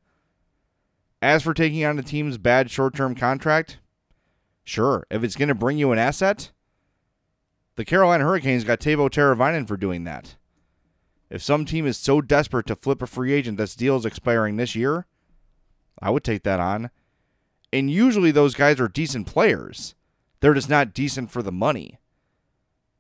As 1.21 1.43
for 1.43 1.53
taking 1.53 1.85
on 1.85 1.95
the 1.95 2.03
team's 2.03 2.37
bad 2.37 2.71
short 2.71 2.95
term 2.95 3.15
contract, 3.15 3.79
sure. 4.63 5.05
If 5.09 5.23
it's 5.23 5.35
going 5.35 5.49
to 5.49 5.55
bring 5.55 5.77
you 5.77 5.91
an 5.91 5.99
asset, 5.99 6.51
the 7.75 7.85
Carolina 7.85 8.23
Hurricanes 8.23 8.63
got 8.63 8.79
Teuvo 8.79 9.09
Teravainen 9.09 9.67
for 9.67 9.77
doing 9.77 10.03
that. 10.03 10.35
If 11.29 11.41
some 11.41 11.63
team 11.63 11.85
is 11.85 11.97
so 11.97 12.19
desperate 12.19 12.65
to 12.67 12.75
flip 12.75 13.01
a 13.01 13.07
free 13.07 13.31
agent 13.31 13.57
that's 13.57 13.75
deal 13.75 13.95
is 13.95 14.05
expiring 14.05 14.57
this 14.57 14.75
year, 14.75 15.05
I 16.01 16.09
would 16.09 16.23
take 16.23 16.43
that 16.43 16.59
on. 16.59 16.89
And 17.73 17.89
usually 17.89 18.31
those 18.31 18.53
guys 18.53 18.79
are 18.79 18.87
decent 18.87 19.27
players. 19.27 19.95
They're 20.39 20.53
just 20.53 20.69
not 20.69 20.93
decent 20.93 21.31
for 21.31 21.41
the 21.41 21.51
money. 21.51 21.99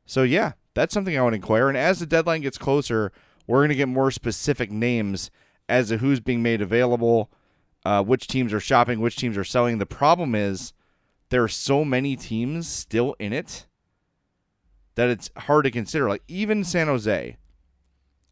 So 0.05 0.23
yeah, 0.23 0.53
that's 0.73 0.93
something 0.93 1.17
I 1.17 1.23
would 1.23 1.33
inquire. 1.33 1.67
And 1.67 1.77
as 1.77 1.99
the 1.99 2.05
deadline 2.05 2.41
gets 2.41 2.57
closer, 2.57 3.11
we're 3.47 3.59
going 3.59 3.69
to 3.69 3.75
get 3.75 3.87
more 3.87 4.11
specific 4.11 4.71
names 4.71 5.31
as 5.67 5.89
to 5.89 5.97
who's 5.97 6.19
being 6.19 6.43
made 6.43 6.61
available, 6.61 7.31
uh, 7.85 8.03
which 8.03 8.27
teams 8.27 8.53
are 8.53 8.59
shopping, 8.59 8.99
which 8.99 9.15
teams 9.15 9.37
are 9.37 9.43
selling. 9.43 9.77
The 9.77 9.85
problem 9.85 10.35
is 10.35 10.73
there 11.29 11.43
are 11.43 11.49
so 11.49 11.83
many 11.83 12.15
teams 12.15 12.67
still 12.67 13.15
in 13.19 13.33
it 13.33 13.65
that 14.95 15.09
it's 15.09 15.31
hard 15.37 15.65
to 15.65 15.71
consider. 15.71 16.07
Like 16.07 16.23
even 16.27 16.63
San 16.63 16.87
Jose, 16.87 17.37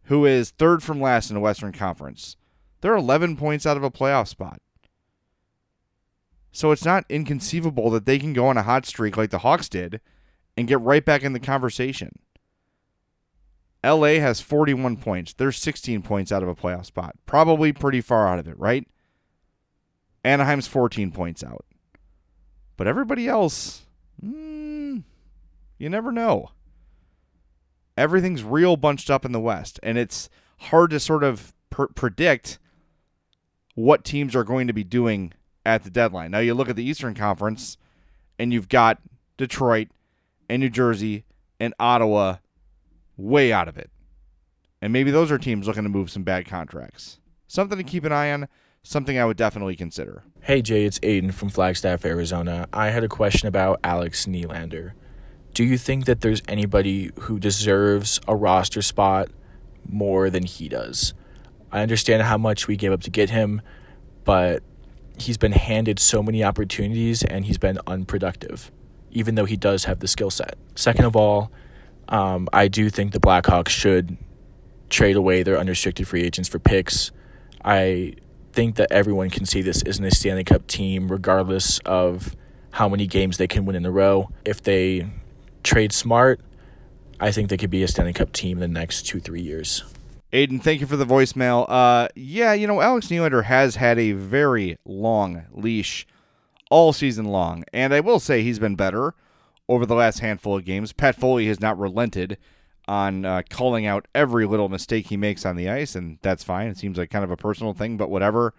who 0.03 0.25
is 0.25 0.51
third 0.51 0.83
from 0.83 1.01
last 1.01 1.29
in 1.29 1.33
the 1.33 1.39
Western 1.41 1.71
Conference, 1.71 2.35
they're 2.81 2.95
11 2.95 3.37
points 3.37 3.65
out 3.65 3.77
of 3.77 3.83
a 3.83 3.91
playoff 3.91 4.27
spot. 4.27 4.61
So 6.51 6.71
it's 6.71 6.85
not 6.85 7.05
inconceivable 7.09 7.89
that 7.91 8.05
they 8.05 8.19
can 8.19 8.33
go 8.33 8.47
on 8.47 8.57
a 8.57 8.63
hot 8.63 8.85
streak 8.85 9.17
like 9.17 9.29
the 9.29 9.39
Hawks 9.39 9.69
did 9.69 10.01
and 10.57 10.67
get 10.67 10.81
right 10.81 11.03
back 11.03 11.23
in 11.23 11.33
the 11.33 11.39
conversation. 11.39 12.19
LA 13.83 14.15
has 14.15 14.41
41 14.41 14.97
points. 14.97 15.33
They're 15.33 15.51
16 15.51 16.01
points 16.01 16.31
out 16.31 16.43
of 16.43 16.49
a 16.49 16.55
playoff 16.55 16.85
spot. 16.85 17.15
Probably 17.25 17.71
pretty 17.71 18.01
far 18.01 18.27
out 18.27 18.39
of 18.39 18.47
it, 18.47 18.59
right? 18.59 18.85
Anaheim's 20.25 20.67
14 20.67 21.11
points 21.11 21.43
out. 21.43 21.65
But 22.75 22.87
everybody 22.87 23.27
else, 23.27 23.85
mm, 24.23 25.03
you 25.77 25.89
never 25.89 26.11
know. 26.11 26.51
Everything's 27.97 28.43
real 28.43 28.77
bunched 28.77 29.09
up 29.09 29.25
in 29.25 29.31
the 29.31 29.39
West, 29.39 29.79
and 29.83 29.97
it's 29.97 30.29
hard 30.59 30.89
to 30.91 30.99
sort 30.99 31.23
of 31.23 31.53
pr- 31.69 31.85
predict 31.95 32.59
what 33.75 34.03
teams 34.03 34.35
are 34.35 34.43
going 34.43 34.67
to 34.67 34.73
be 34.73 34.83
doing 34.83 35.33
at 35.69 35.83
the 35.83 35.89
deadline. 35.89 36.31
Now, 36.31 36.39
you 36.39 36.55
look 36.55 36.69
at 36.69 36.75
the 36.75 36.83
Eastern 36.83 37.13
Conference, 37.13 37.77
and 38.39 38.51
you've 38.51 38.69
got 38.69 38.99
Detroit 39.37 39.89
and 40.49 40.61
New 40.61 40.69
Jersey 40.69 41.25
and 41.59 41.73
Ottawa 41.79 42.37
way 43.17 43.53
out 43.53 43.67
of 43.67 43.77
it. 43.77 43.91
And 44.81 44.91
maybe 44.91 45.11
those 45.11 45.31
are 45.31 45.37
teams 45.37 45.67
looking 45.67 45.83
to 45.83 45.89
move 45.89 46.09
some 46.09 46.23
bad 46.23 46.47
contracts. 46.47 47.19
Something 47.47 47.77
to 47.77 47.83
keep 47.83 48.03
an 48.03 48.11
eye 48.11 48.31
on, 48.31 48.47
something 48.81 49.19
I 49.19 49.25
would 49.25 49.37
definitely 49.37 49.75
consider. 49.75 50.23
Hey 50.41 50.61
Jay, 50.61 50.85
it's 50.85 50.99
Aiden 50.99 51.33
from 51.33 51.49
Flagstaff, 51.49 52.05
Arizona. 52.05 52.67
I 52.71 52.89
had 52.89 53.03
a 53.03 53.09
question 53.09 53.47
about 53.47 53.79
Alex 53.83 54.25
Nylander. 54.25 54.93
Do 55.53 55.63
you 55.63 55.77
think 55.77 56.05
that 56.05 56.21
there's 56.21 56.41
anybody 56.47 57.11
who 57.21 57.39
deserves 57.39 58.21
a 58.27 58.35
roster 58.35 58.81
spot 58.81 59.29
more 59.87 60.29
than 60.29 60.43
he 60.43 60.69
does? 60.69 61.13
I 61.71 61.81
understand 61.81 62.23
how 62.23 62.37
much 62.37 62.67
we 62.67 62.77
gave 62.77 62.91
up 62.91 63.01
to 63.01 63.09
get 63.09 63.31
him, 63.31 63.61
but 64.23 64.63
he's 65.21 65.37
been 65.37 65.51
handed 65.51 65.99
so 65.99 66.23
many 66.23 66.43
opportunities 66.43 67.23
and 67.23 67.45
he's 67.45 67.57
been 67.57 67.79
unproductive, 67.87 68.71
even 69.11 69.35
though 69.35 69.45
he 69.45 69.57
does 69.57 69.85
have 69.85 69.99
the 69.99 70.07
skill 70.07 70.29
set. 70.29 70.57
Second 70.75 71.05
of 71.05 71.15
all, 71.15 71.51
um, 72.07 72.47
I 72.51 72.67
do 72.67 72.89
think 72.89 73.11
the 73.11 73.19
Blackhawks 73.19 73.69
should 73.69 74.17
trade 74.89 75.15
away 75.15 75.43
their 75.43 75.57
unrestricted 75.57 76.07
free 76.07 76.23
agents 76.23 76.49
for 76.49 76.59
picks. 76.59 77.11
I 77.63 78.15
think 78.53 78.75
that 78.75 78.91
everyone 78.91 79.29
can 79.29 79.45
see 79.45 79.61
this 79.61 79.81
isn't 79.83 80.03
a 80.03 80.11
Stanley 80.11 80.43
Cup 80.43 80.65
team, 80.67 81.11
regardless 81.11 81.79
of 81.79 82.35
how 82.71 82.89
many 82.89 83.07
games 83.07 83.37
they 83.37 83.47
can 83.47 83.65
win 83.65 83.75
in 83.75 83.85
a 83.85 83.91
row. 83.91 84.29
If 84.45 84.61
they 84.63 85.09
trade 85.63 85.91
smart, 85.93 86.41
I 87.19 87.31
think 87.31 87.49
they 87.49 87.57
could 87.57 87.69
be 87.69 87.83
a 87.83 87.87
Stanley 87.87 88.13
Cup 88.13 88.31
team 88.31 88.61
in 88.61 88.73
the 88.73 88.79
next 88.79 89.03
two, 89.03 89.19
three 89.19 89.41
years. 89.41 89.83
Aiden, 90.31 90.61
thank 90.61 90.79
you 90.79 90.85
for 90.85 90.95
the 90.95 91.05
voicemail. 91.05 91.65
Uh, 91.67 92.07
yeah, 92.15 92.53
you 92.53 92.67
know, 92.67 92.81
Alex 92.81 93.07
Nylander 93.07 93.45
has 93.45 93.77
had 93.77 93.97
a 93.97 94.11
very 94.11 94.77
long 94.85 95.45
leash 95.51 96.05
all 96.69 96.93
season 96.93 97.25
long, 97.25 97.63
and 97.73 97.95
I 97.95 97.99
will 97.99 98.19
say 98.19 98.43
he's 98.43 98.59
been 98.59 98.75
better 98.75 99.15
over 99.67 99.87
the 99.87 99.95
last 99.95 100.19
handful 100.19 100.57
of 100.57 100.65
games. 100.65 100.93
Pat 100.93 101.15
Foley 101.15 101.47
has 101.47 101.59
not 101.59 101.79
relented 101.79 102.37
on 102.87 103.25
uh, 103.25 103.41
calling 103.49 103.87
out 103.87 104.07
every 104.13 104.45
little 104.45 104.69
mistake 104.69 105.07
he 105.07 105.17
makes 105.17 105.47
on 105.47 105.55
the 105.55 105.67
ice, 105.67 105.95
and 105.95 106.19
that's 106.21 106.43
fine. 106.43 106.67
It 106.67 106.77
seems 106.77 106.99
like 106.99 107.09
kind 107.09 107.23
of 107.23 107.31
a 107.31 107.37
personal 107.37 107.73
thing, 107.73 107.97
but 107.97 108.11
whatever. 108.11 108.53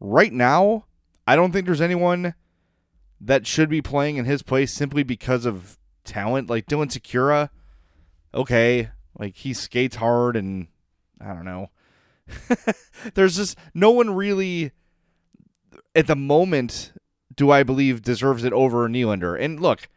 Right 0.00 0.32
now, 0.32 0.86
I 1.28 1.36
don't 1.36 1.52
think 1.52 1.66
there's 1.66 1.80
anyone 1.80 2.34
that 3.20 3.46
should 3.46 3.68
be 3.68 3.82
playing 3.82 4.16
in 4.16 4.24
his 4.24 4.42
place 4.42 4.72
simply 4.72 5.04
because 5.04 5.44
of 5.44 5.78
talent. 6.04 6.50
Like 6.50 6.66
Dylan 6.66 6.86
Sikura, 6.86 7.50
okay, 8.34 8.90
like 9.16 9.36
he 9.36 9.52
skates 9.52 9.96
hard, 9.96 10.36
and 10.36 10.66
I 11.20 11.34
don't 11.34 11.44
know. 11.44 11.70
there's 13.14 13.36
just 13.36 13.56
no 13.74 13.90
one 13.90 14.14
really 14.14 14.72
at 15.94 16.06
the 16.06 16.16
moment 16.16 16.92
do 17.34 17.50
I 17.50 17.62
believe 17.62 18.02
deserves 18.02 18.44
it 18.44 18.52
over 18.52 18.88
Nylander. 18.88 19.40
And 19.40 19.60
look, 19.60 19.88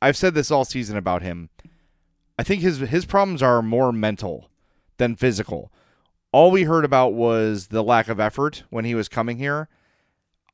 I've 0.00 0.16
said 0.16 0.34
this 0.34 0.50
all 0.50 0.64
season 0.64 0.96
about 0.96 1.22
him. 1.22 1.50
I 2.38 2.42
think 2.42 2.62
his 2.62 2.78
his 2.78 3.04
problems 3.04 3.42
are 3.42 3.62
more 3.62 3.92
mental 3.92 4.50
than 4.96 5.16
physical. 5.16 5.72
All 6.32 6.50
we 6.50 6.64
heard 6.64 6.84
about 6.84 7.14
was 7.14 7.68
the 7.68 7.82
lack 7.82 8.08
of 8.08 8.18
effort 8.18 8.64
when 8.70 8.84
he 8.84 8.94
was 8.94 9.08
coming 9.08 9.38
here. 9.38 9.68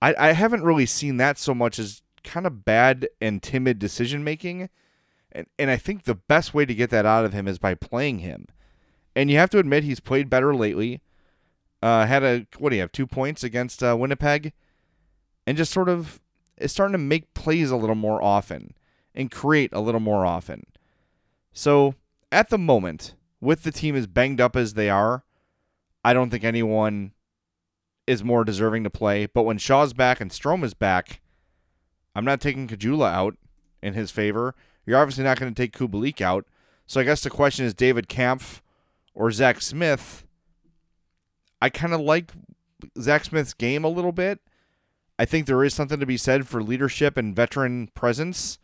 I, 0.02 0.14
I 0.18 0.32
haven't 0.32 0.62
really 0.62 0.86
seen 0.86 1.16
that 1.18 1.38
so 1.38 1.54
much 1.54 1.78
as 1.78 2.02
kind 2.22 2.46
of 2.46 2.64
bad 2.64 3.08
and 3.20 3.42
timid 3.42 3.78
decision 3.78 4.24
making. 4.24 4.68
And 5.32 5.46
and 5.58 5.70
I 5.70 5.76
think 5.76 6.04
the 6.04 6.14
best 6.14 6.54
way 6.54 6.64
to 6.64 6.74
get 6.74 6.90
that 6.90 7.06
out 7.06 7.24
of 7.24 7.32
him 7.32 7.48
is 7.48 7.58
by 7.58 7.74
playing 7.74 8.20
him. 8.20 8.46
And 9.14 9.30
you 9.30 9.38
have 9.38 9.50
to 9.50 9.58
admit 9.58 9.84
he's 9.84 10.00
played 10.00 10.30
better 10.30 10.54
lately. 10.54 11.00
Uh, 11.82 12.06
had 12.06 12.22
a 12.22 12.46
what 12.58 12.70
do 12.70 12.76
you 12.76 12.82
have? 12.82 12.92
Two 12.92 13.06
points 13.06 13.42
against 13.42 13.82
uh, 13.82 13.96
Winnipeg, 13.98 14.52
and 15.46 15.56
just 15.56 15.72
sort 15.72 15.88
of 15.88 16.20
is 16.58 16.72
starting 16.72 16.92
to 16.92 16.98
make 16.98 17.32
plays 17.34 17.70
a 17.70 17.76
little 17.76 17.94
more 17.96 18.22
often 18.22 18.74
and 19.14 19.30
create 19.30 19.70
a 19.72 19.80
little 19.80 20.00
more 20.00 20.26
often. 20.26 20.66
So 21.52 21.94
at 22.30 22.50
the 22.50 22.58
moment, 22.58 23.14
with 23.40 23.62
the 23.62 23.72
team 23.72 23.96
as 23.96 24.06
banged 24.06 24.40
up 24.40 24.56
as 24.56 24.74
they 24.74 24.90
are, 24.90 25.24
I 26.04 26.12
don't 26.12 26.30
think 26.30 26.44
anyone 26.44 27.12
is 28.06 28.22
more 28.22 28.44
deserving 28.44 28.84
to 28.84 28.90
play. 28.90 29.26
But 29.26 29.42
when 29.42 29.58
Shaw's 29.58 29.92
back 29.92 30.20
and 30.20 30.30
Strome 30.30 30.64
is 30.64 30.74
back, 30.74 31.20
I'm 32.14 32.24
not 32.24 32.40
taking 32.40 32.68
Caggiula 32.68 33.10
out 33.10 33.36
in 33.82 33.94
his 33.94 34.10
favor. 34.10 34.54
You're 34.84 34.98
obviously 34.98 35.24
not 35.24 35.38
going 35.38 35.52
to 35.52 35.62
take 35.62 35.76
Kubalik 35.76 36.20
out. 36.20 36.46
So 36.86 37.00
I 37.00 37.04
guess 37.04 37.22
the 37.22 37.30
question 37.30 37.64
is 37.64 37.74
David 37.74 38.08
Kampf 38.08 38.60
or 39.20 39.30
Zach 39.30 39.60
Smith. 39.60 40.24
I 41.60 41.68
kind 41.68 41.92
of 41.92 42.00
like 42.00 42.32
Zach 42.98 43.26
Smith's 43.26 43.52
game 43.52 43.84
a 43.84 43.88
little 43.88 44.12
bit. 44.12 44.40
I 45.18 45.26
think 45.26 45.44
there 45.44 45.62
is 45.62 45.74
something 45.74 46.00
to 46.00 46.06
be 46.06 46.16
said 46.16 46.48
for 46.48 46.62
leadership 46.62 47.18
and 47.18 47.36
veteran 47.36 47.88
presence. 47.88 48.58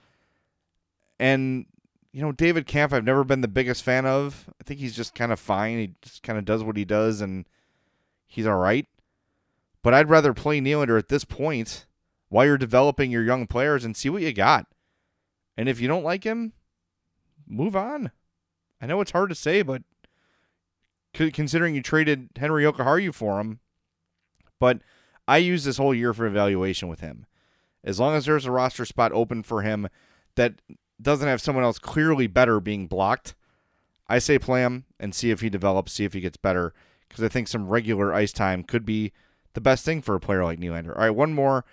And 1.20 1.66
you 2.10 2.22
know, 2.22 2.32
David 2.32 2.66
Kampf, 2.66 2.94
I've 2.94 3.04
never 3.04 3.22
been 3.22 3.42
the 3.42 3.48
biggest 3.48 3.82
fan 3.82 4.06
of. 4.06 4.48
I 4.58 4.64
think 4.64 4.80
he's 4.80 4.96
just 4.96 5.14
kind 5.14 5.30
of 5.30 5.38
fine. 5.38 5.78
He 5.78 5.94
just 6.00 6.22
kind 6.22 6.38
of 6.38 6.46
does 6.46 6.64
what 6.64 6.78
he 6.78 6.86
does, 6.86 7.20
and 7.20 7.44
he's 8.26 8.46
all 8.46 8.56
right. 8.56 8.86
But 9.82 9.92
I'd 9.92 10.08
rather 10.08 10.32
play 10.32 10.58
Nylander 10.62 10.98
at 10.98 11.08
this 11.10 11.26
point 11.26 11.84
while 12.30 12.46
you're 12.46 12.56
developing 12.56 13.10
your 13.10 13.24
young 13.24 13.46
players 13.46 13.84
and 13.84 13.94
see 13.94 14.08
what 14.08 14.22
you 14.22 14.32
got. 14.32 14.64
And 15.54 15.68
if 15.68 15.82
you 15.82 15.88
don't 15.88 16.02
like 16.02 16.24
him, 16.24 16.54
move 17.46 17.76
on. 17.76 18.10
I 18.80 18.86
know 18.86 19.02
it's 19.02 19.12
hard 19.12 19.28
to 19.28 19.34
say, 19.34 19.60
but 19.60 19.82
considering 21.16 21.74
you 21.74 21.82
traded 21.82 22.30
Henri 22.36 22.64
Jokiharju 22.64 23.14
for 23.14 23.40
him. 23.40 23.60
But 24.58 24.80
I 25.28 25.38
use 25.38 25.64
this 25.64 25.78
whole 25.78 25.94
year 25.94 26.12
for 26.14 26.26
evaluation 26.26 26.88
with 26.88 27.00
him. 27.00 27.26
As 27.84 28.00
long 28.00 28.14
as 28.14 28.26
there's 28.26 28.46
a 28.46 28.50
roster 28.50 28.84
spot 28.84 29.12
open 29.12 29.42
for 29.42 29.62
him 29.62 29.88
that 30.34 30.54
doesn't 31.00 31.28
have 31.28 31.40
someone 31.40 31.64
else 31.64 31.78
clearly 31.78 32.26
better 32.26 32.60
being 32.60 32.86
blocked, 32.86 33.34
I 34.08 34.18
say 34.18 34.38
play 34.38 34.62
him 34.62 34.84
and 34.98 35.14
see 35.14 35.30
if 35.30 35.40
he 35.40 35.50
develops, 35.50 35.92
see 35.92 36.04
if 36.04 36.12
he 36.12 36.20
gets 36.20 36.36
better, 36.36 36.72
because 37.08 37.22
I 37.22 37.28
think 37.28 37.48
some 37.48 37.68
regular 37.68 38.14
ice 38.14 38.32
time 38.32 38.62
could 38.62 38.84
be 38.84 39.12
the 39.54 39.60
best 39.60 39.84
thing 39.84 40.02
for 40.02 40.14
a 40.14 40.20
player 40.20 40.44
like 40.44 40.60
Nylander. 40.60 40.94
All 40.96 41.02
right, 41.02 41.10
one 41.10 41.32
more 41.32 41.64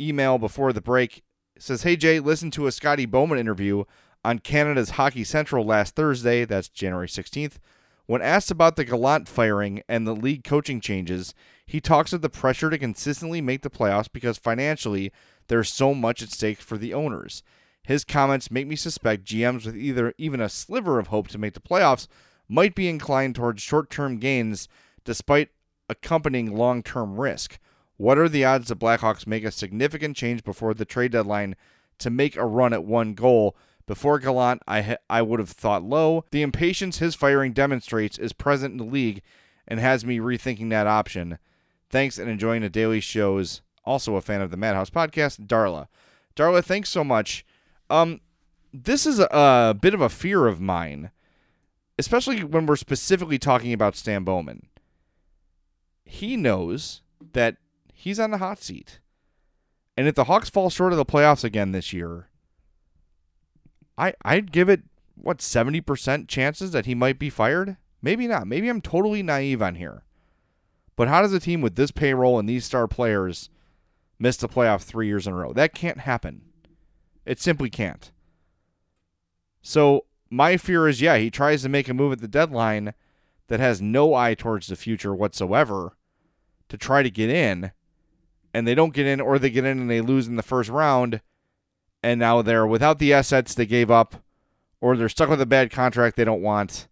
email 0.00 0.38
before 0.38 0.72
the 0.72 0.80
break 0.80 1.22
it 1.54 1.62
says, 1.62 1.82
"Hey 1.82 1.96
Jay, 1.96 2.18
listen 2.18 2.50
to 2.52 2.66
a 2.66 2.72
Scotty 2.72 3.06
Bowman 3.06 3.38
interview 3.38 3.84
on 4.24 4.38
Canada's 4.38 4.90
Hockey 4.90 5.24
Central 5.24 5.64
last 5.64 5.94
Thursday. 5.94 6.44
That's 6.44 6.68
January 6.68 7.08
16th." 7.08 7.58
When 8.06 8.20
asked 8.22 8.50
about 8.50 8.76
the 8.76 8.84
Gallant 8.84 9.28
firing 9.28 9.82
and 9.88 10.06
the 10.06 10.14
league 10.14 10.44
coaching 10.44 10.80
changes, 10.80 11.34
he 11.64 11.80
talks 11.80 12.12
of 12.12 12.20
the 12.20 12.28
pressure 12.28 12.68
to 12.68 12.78
consistently 12.78 13.40
make 13.40 13.62
the 13.62 13.70
playoffs 13.70 14.10
because 14.12 14.38
financially 14.38 15.12
there's 15.48 15.72
so 15.72 15.94
much 15.94 16.22
at 16.22 16.30
stake 16.30 16.60
for 16.60 16.76
the 16.76 16.92
owners. 16.92 17.42
His 17.84 18.04
comments 18.04 18.50
make 18.50 18.66
me 18.66 18.76
suspect 18.76 19.24
GMs 19.24 19.66
with 19.66 19.76
either 19.76 20.14
even 20.18 20.40
a 20.40 20.48
sliver 20.48 20.98
of 20.98 21.08
hope 21.08 21.28
to 21.28 21.38
make 21.38 21.54
the 21.54 21.60
playoffs 21.60 22.06
might 22.48 22.74
be 22.74 22.88
inclined 22.88 23.34
towards 23.34 23.62
short-term 23.62 24.18
gains 24.18 24.68
despite 25.04 25.50
accompanying 25.88 26.54
long-term 26.54 27.18
risk. 27.20 27.58
What 27.96 28.18
are 28.18 28.28
the 28.28 28.44
odds 28.44 28.68
the 28.68 28.76
Blackhawks 28.76 29.26
make 29.26 29.44
a 29.44 29.50
significant 29.50 30.16
change 30.16 30.44
before 30.44 30.74
the 30.74 30.84
trade 30.84 31.12
deadline 31.12 31.56
to 31.98 32.10
make 32.10 32.36
a 32.36 32.46
run 32.46 32.72
at 32.72 32.84
one 32.84 33.14
goal? 33.14 33.56
Before 33.92 34.18
Gallant, 34.18 34.62
I 34.66 34.80
ha- 34.80 34.96
I 35.10 35.20
would 35.20 35.38
have 35.38 35.50
thought 35.50 35.82
low. 35.82 36.24
The 36.30 36.40
impatience 36.40 36.96
his 36.96 37.14
firing 37.14 37.52
demonstrates 37.52 38.16
is 38.16 38.32
present 38.32 38.72
in 38.72 38.78
the 38.78 38.90
league 38.90 39.20
and 39.68 39.78
has 39.78 40.02
me 40.02 40.16
rethinking 40.16 40.70
that 40.70 40.86
option. 40.86 41.38
Thanks 41.90 42.16
and 42.16 42.30
enjoying 42.30 42.62
the 42.62 42.70
daily 42.70 43.00
shows. 43.00 43.60
Also 43.84 44.16
a 44.16 44.22
fan 44.22 44.40
of 44.40 44.50
the 44.50 44.56
Madhouse 44.56 44.88
podcast, 44.88 45.46
Darla. 45.46 45.88
Darla, 46.34 46.64
thanks 46.64 46.88
so 46.88 47.04
much. 47.04 47.44
Um, 47.90 48.22
this 48.72 49.04
is 49.04 49.18
a, 49.18 49.28
a 49.30 49.76
bit 49.78 49.92
of 49.92 50.00
a 50.00 50.08
fear 50.08 50.46
of 50.46 50.58
mine, 50.58 51.10
especially 51.98 52.42
when 52.42 52.64
we're 52.64 52.76
specifically 52.76 53.38
talking 53.38 53.74
about 53.74 53.94
Stan 53.94 54.24
Bowman. 54.24 54.68
He 56.06 56.38
knows 56.38 57.02
that 57.34 57.58
he's 57.92 58.18
on 58.18 58.30
the 58.30 58.38
hot 58.38 58.62
seat. 58.62 59.00
And 59.98 60.08
if 60.08 60.14
the 60.14 60.24
Hawks 60.24 60.48
fall 60.48 60.70
short 60.70 60.94
of 60.94 60.96
the 60.96 61.04
playoffs 61.04 61.44
again 61.44 61.72
this 61.72 61.92
year, 61.92 62.30
I 63.96 64.14
I'd 64.24 64.52
give 64.52 64.68
it 64.68 64.82
what 65.14 65.38
70% 65.38 66.28
chances 66.28 66.72
that 66.72 66.86
he 66.86 66.94
might 66.94 67.18
be 67.18 67.30
fired? 67.30 67.76
Maybe 68.00 68.26
not. 68.26 68.46
Maybe 68.46 68.68
I'm 68.68 68.80
totally 68.80 69.22
naive 69.22 69.62
on 69.62 69.76
here. 69.76 70.02
But 70.96 71.08
how 71.08 71.22
does 71.22 71.32
a 71.32 71.40
team 71.40 71.60
with 71.60 71.76
this 71.76 71.90
payroll 71.90 72.38
and 72.38 72.48
these 72.48 72.64
star 72.64 72.88
players 72.88 73.48
miss 74.18 74.36
the 74.36 74.48
playoff 74.48 74.82
3 74.82 75.06
years 75.06 75.26
in 75.26 75.32
a 75.32 75.36
row? 75.36 75.52
That 75.52 75.74
can't 75.74 76.00
happen. 76.00 76.42
It 77.24 77.40
simply 77.40 77.70
can't. 77.70 78.10
So, 79.60 80.06
my 80.28 80.56
fear 80.56 80.88
is 80.88 81.00
yeah, 81.00 81.18
he 81.18 81.30
tries 81.30 81.62
to 81.62 81.68
make 81.68 81.88
a 81.88 81.94
move 81.94 82.12
at 82.12 82.20
the 82.20 82.28
deadline 82.28 82.94
that 83.48 83.60
has 83.60 83.80
no 83.80 84.14
eye 84.14 84.34
towards 84.34 84.66
the 84.66 84.76
future 84.76 85.14
whatsoever 85.14 85.96
to 86.68 86.76
try 86.76 87.02
to 87.02 87.10
get 87.10 87.28
in 87.30 87.70
and 88.54 88.66
they 88.66 88.74
don't 88.74 88.94
get 88.94 89.06
in 89.06 89.20
or 89.20 89.38
they 89.38 89.50
get 89.50 89.64
in 89.64 89.78
and 89.78 89.90
they 89.90 90.00
lose 90.00 90.26
in 90.26 90.36
the 90.36 90.42
first 90.42 90.70
round 90.70 91.20
and 92.02 92.18
now 92.18 92.42
they're 92.42 92.66
without 92.66 92.98
the 92.98 93.12
assets 93.12 93.54
they 93.54 93.66
gave 93.66 93.90
up 93.90 94.16
or 94.80 94.96
they're 94.96 95.08
stuck 95.08 95.28
with 95.28 95.40
a 95.40 95.46
bad 95.46 95.70
contract 95.70 96.16
they 96.16 96.24
don't 96.24 96.42
want 96.42 96.88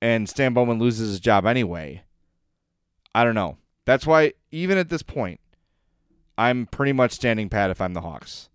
and 0.00 0.28
Stan 0.28 0.54
Bowman 0.54 0.78
loses 0.78 1.10
his 1.10 1.20
job 1.20 1.44
anyway. 1.44 2.02
I 3.14 3.24
don't 3.24 3.34
know. 3.34 3.58
That's 3.84 4.06
why 4.06 4.32
even 4.50 4.78
at 4.78 4.88
this 4.88 5.02
point 5.02 5.40
I'm 6.38 6.66
pretty 6.66 6.92
much 6.92 7.12
standing 7.12 7.48
pat 7.48 7.70
if 7.70 7.80
I'm 7.80 7.94
the 7.94 8.00
Hawks. 8.00 8.48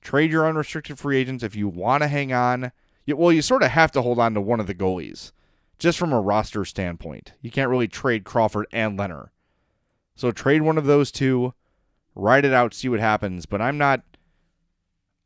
Trade 0.00 0.30
your 0.30 0.46
unrestricted 0.46 0.98
free 0.98 1.16
agents 1.16 1.42
if 1.42 1.56
you 1.56 1.66
want 1.66 2.02
to 2.02 2.08
hang 2.08 2.32
on. 2.32 2.70
Well, 3.08 3.32
you 3.32 3.42
sort 3.42 3.62
of 3.62 3.70
have 3.70 3.90
to 3.92 4.02
hold 4.02 4.18
on 4.18 4.34
to 4.34 4.40
one 4.40 4.60
of 4.60 4.66
the 4.66 4.74
goalies 4.74 5.32
just 5.78 5.98
from 5.98 6.12
a 6.12 6.20
roster 6.20 6.64
standpoint. 6.64 7.32
You 7.40 7.50
can't 7.50 7.70
really 7.70 7.88
trade 7.88 8.24
Crawford 8.24 8.66
and 8.72 8.98
Lehner. 8.98 9.28
So 10.14 10.30
trade 10.30 10.62
one 10.62 10.78
of 10.78 10.86
those 10.86 11.10
two, 11.10 11.54
ride 12.14 12.44
it 12.44 12.52
out, 12.52 12.74
see 12.74 12.88
what 12.88 13.00
happens. 13.00 13.46
But 13.46 13.60
I'm 13.60 13.78
not 13.78 14.02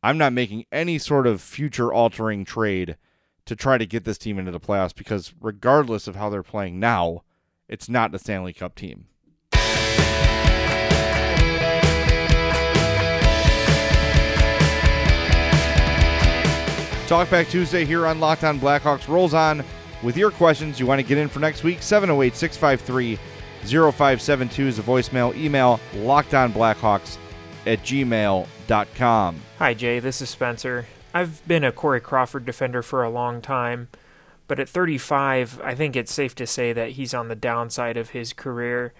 I'm 0.02 0.16
not 0.16 0.32
making 0.32 0.64
any 0.72 0.98
sort 0.98 1.26
of 1.26 1.42
future 1.42 1.92
altering 1.92 2.44
trade 2.44 2.96
to 3.44 3.54
try 3.54 3.76
to 3.78 3.86
get 3.86 4.04
this 4.04 4.18
team 4.18 4.38
into 4.38 4.50
the 4.50 4.60
playoffs 4.60 4.94
because 4.94 5.34
regardless 5.40 6.06
of 6.06 6.16
how 6.16 6.30
they're 6.30 6.42
playing 6.42 6.80
now, 6.80 7.22
it's 7.68 7.88
not 7.88 8.10
the 8.10 8.18
Stanley 8.18 8.52
Cup 8.52 8.74
team. 8.74 9.06
Talkback 17.06 17.50
Tuesday 17.50 17.84
here 17.84 18.06
on 18.06 18.20
Locked 18.20 18.44
On 18.44 18.58
Blackhawks 18.60 19.08
rolls 19.08 19.34
on 19.34 19.64
with 20.02 20.16
your 20.16 20.30
questions. 20.30 20.78
You 20.78 20.86
want 20.86 21.00
to 21.00 21.06
get 21.06 21.18
in 21.18 21.28
for 21.28 21.40
next 21.40 21.64
week? 21.64 21.82
708 21.82 22.34
653 22.36 23.18
0572 23.64 24.66
is 24.66 24.78
a 24.78 24.82
voicemail. 24.82 25.36
Email 25.36 25.80
lockedonblackhawks 25.94 27.18
at 27.66 27.80
gmail.com. 27.80 28.59
Hi, 29.58 29.74
Jay. 29.74 29.98
This 29.98 30.22
is 30.22 30.30
Spencer. 30.30 30.86
I've 31.12 31.44
been 31.48 31.64
a 31.64 31.72
Corey 31.72 32.00
Crawford 32.00 32.44
defender 32.44 32.82
for 32.82 33.02
a 33.02 33.10
long 33.10 33.40
time, 33.42 33.88
but 34.46 34.60
at 34.60 34.68
35, 34.68 35.60
I 35.64 35.74
think 35.74 35.96
it's 35.96 36.14
safe 36.14 36.36
to 36.36 36.46
say 36.46 36.72
that 36.72 36.90
he's 36.90 37.12
on 37.12 37.26
the 37.26 37.34
downside 37.34 37.96
of 37.96 38.10
his 38.10 38.32
career. 38.32 38.94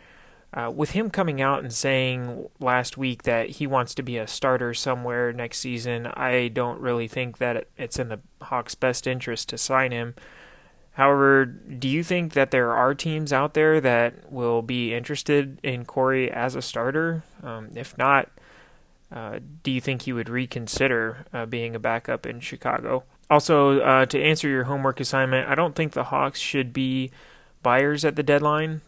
Uh, 0.52 0.72
with 0.74 0.90
him 0.90 1.08
coming 1.08 1.40
out 1.40 1.62
and 1.62 1.72
saying 1.72 2.48
last 2.58 2.98
week 2.98 3.22
that 3.22 3.50
he 3.50 3.66
wants 3.68 3.94
to 3.94 4.02
be 4.02 4.18
a 4.18 4.26
starter 4.26 4.74
somewhere 4.74 5.32
next 5.32 5.58
season, 5.60 6.08
I 6.14 6.48
don't 6.48 6.80
really 6.80 7.06
think 7.06 7.38
that 7.38 7.68
it's 7.76 8.00
in 8.00 8.08
the 8.08 8.18
Hawks' 8.42 8.74
best 8.74 9.06
interest 9.06 9.50
to 9.50 9.56
sign 9.56 9.92
him. 9.92 10.16
However, 10.94 11.44
do 11.44 11.86
you 11.86 12.02
think 12.02 12.32
that 12.32 12.50
there 12.50 12.72
are 12.72 12.92
teams 12.92 13.32
out 13.32 13.54
there 13.54 13.80
that 13.80 14.32
will 14.32 14.62
be 14.62 14.92
interested 14.92 15.60
in 15.62 15.84
Corey 15.84 16.28
as 16.28 16.56
a 16.56 16.60
starter? 16.60 17.22
Um, 17.44 17.68
if 17.76 17.96
not, 17.96 18.30
uh, 19.12 19.40
do 19.62 19.70
you 19.70 19.80
think 19.80 20.02
he 20.02 20.12
would 20.12 20.28
reconsider 20.28 21.26
uh, 21.32 21.46
being 21.46 21.74
a 21.74 21.80
backup 21.80 22.26
in 22.26 22.40
Chicago? 22.40 23.04
Also, 23.28 23.80
uh, 23.80 24.06
to 24.06 24.22
answer 24.22 24.48
your 24.48 24.64
homework 24.64 25.00
assignment, 25.00 25.48
I 25.48 25.54
don't 25.54 25.74
think 25.74 25.92
the 25.92 26.04
Hawks 26.04 26.40
should 26.40 26.72
be 26.72 27.10
buyers 27.62 28.04
at 28.04 28.16
the 28.16 28.22
deadline. 28.22 28.80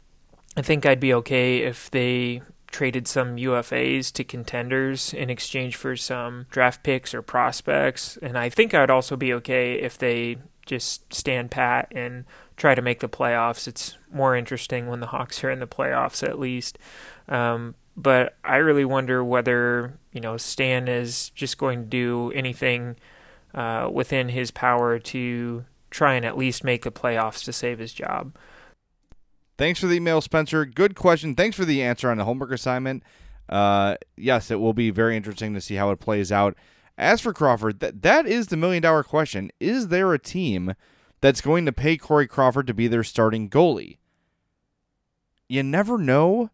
I 0.56 0.62
think 0.62 0.84
I'd 0.84 1.00
be 1.00 1.14
okay 1.14 1.58
if 1.58 1.90
they 1.90 2.42
traded 2.72 3.06
some 3.06 3.36
UFAs 3.36 4.12
to 4.12 4.24
contenders 4.24 5.12
in 5.12 5.30
exchange 5.30 5.76
for 5.76 5.94
some 5.94 6.46
draft 6.50 6.82
picks 6.82 7.14
or 7.14 7.22
prospects. 7.22 8.16
And 8.22 8.36
I 8.36 8.48
think 8.48 8.74
I'd 8.74 8.90
also 8.90 9.14
be 9.16 9.32
okay 9.34 9.74
if 9.74 9.98
they 9.98 10.38
just 10.66 11.12
stand 11.12 11.50
pat 11.50 11.88
and 11.92 12.24
try 12.56 12.74
to 12.74 12.82
make 12.82 13.00
the 13.00 13.08
playoffs. 13.08 13.68
It's 13.68 13.96
more 14.12 14.34
interesting 14.34 14.86
when 14.86 15.00
the 15.00 15.08
Hawks 15.08 15.42
are 15.44 15.50
in 15.50 15.60
the 15.60 15.66
playoffs, 15.66 16.26
at 16.26 16.38
least. 16.38 16.78
Um, 17.28 17.74
but 17.96 18.36
I 18.44 18.56
really 18.56 18.84
wonder 18.84 19.22
whether 19.24 19.98
you 20.12 20.20
know 20.20 20.36
Stan 20.36 20.88
is 20.88 21.30
just 21.30 21.58
going 21.58 21.80
to 21.80 21.86
do 21.86 22.32
anything 22.32 22.96
uh, 23.54 23.88
within 23.92 24.28
his 24.28 24.50
power 24.50 24.98
to 24.98 25.64
try 25.90 26.14
and 26.14 26.24
at 26.24 26.38
least 26.38 26.64
make 26.64 26.84
the 26.84 26.92
playoffs 26.92 27.44
to 27.44 27.52
save 27.52 27.78
his 27.78 27.92
job. 27.92 28.34
Thanks 29.58 29.80
for 29.80 29.86
the 29.86 29.96
email, 29.96 30.20
Spencer. 30.20 30.64
Good 30.64 30.94
question. 30.96 31.34
Thanks 31.34 31.56
for 31.56 31.64
the 31.64 31.82
answer 31.82 32.10
on 32.10 32.16
the 32.16 32.24
homework 32.24 32.50
assignment. 32.50 33.02
Uh, 33.48 33.96
yes, 34.16 34.50
it 34.50 34.58
will 34.58 34.72
be 34.72 34.90
very 34.90 35.16
interesting 35.16 35.52
to 35.54 35.60
see 35.60 35.74
how 35.74 35.90
it 35.90 36.00
plays 36.00 36.32
out. 36.32 36.56
As 36.96 37.20
for 37.20 37.32
Crawford, 37.32 37.80
that 37.80 38.02
that 38.02 38.26
is 38.26 38.48
the 38.48 38.56
million 38.56 38.82
dollar 38.82 39.02
question. 39.02 39.50
Is 39.60 39.88
there 39.88 40.12
a 40.12 40.18
team 40.18 40.74
that's 41.20 41.40
going 41.40 41.66
to 41.66 41.72
pay 41.72 41.96
Corey 41.96 42.26
Crawford 42.26 42.66
to 42.66 42.74
be 42.74 42.88
their 42.88 43.04
starting 43.04 43.48
goalie? 43.48 43.98
You 45.48 45.62
never 45.62 45.98
know. 45.98 46.50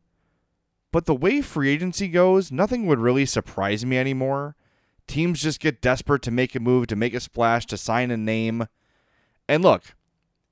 But 0.90 1.06
the 1.06 1.14
way 1.14 1.42
free 1.42 1.70
agency 1.70 2.08
goes, 2.08 2.50
nothing 2.50 2.86
would 2.86 2.98
really 2.98 3.26
surprise 3.26 3.84
me 3.84 3.98
anymore. 3.98 4.56
Teams 5.06 5.40
just 5.40 5.60
get 5.60 5.80
desperate 5.80 6.22
to 6.22 6.30
make 6.30 6.54
a 6.54 6.60
move, 6.60 6.86
to 6.88 6.96
make 6.96 7.14
a 7.14 7.20
splash, 7.20 7.66
to 7.66 7.76
sign 7.76 8.10
a 8.10 8.16
name. 8.16 8.68
And 9.48 9.62
look, 9.62 9.94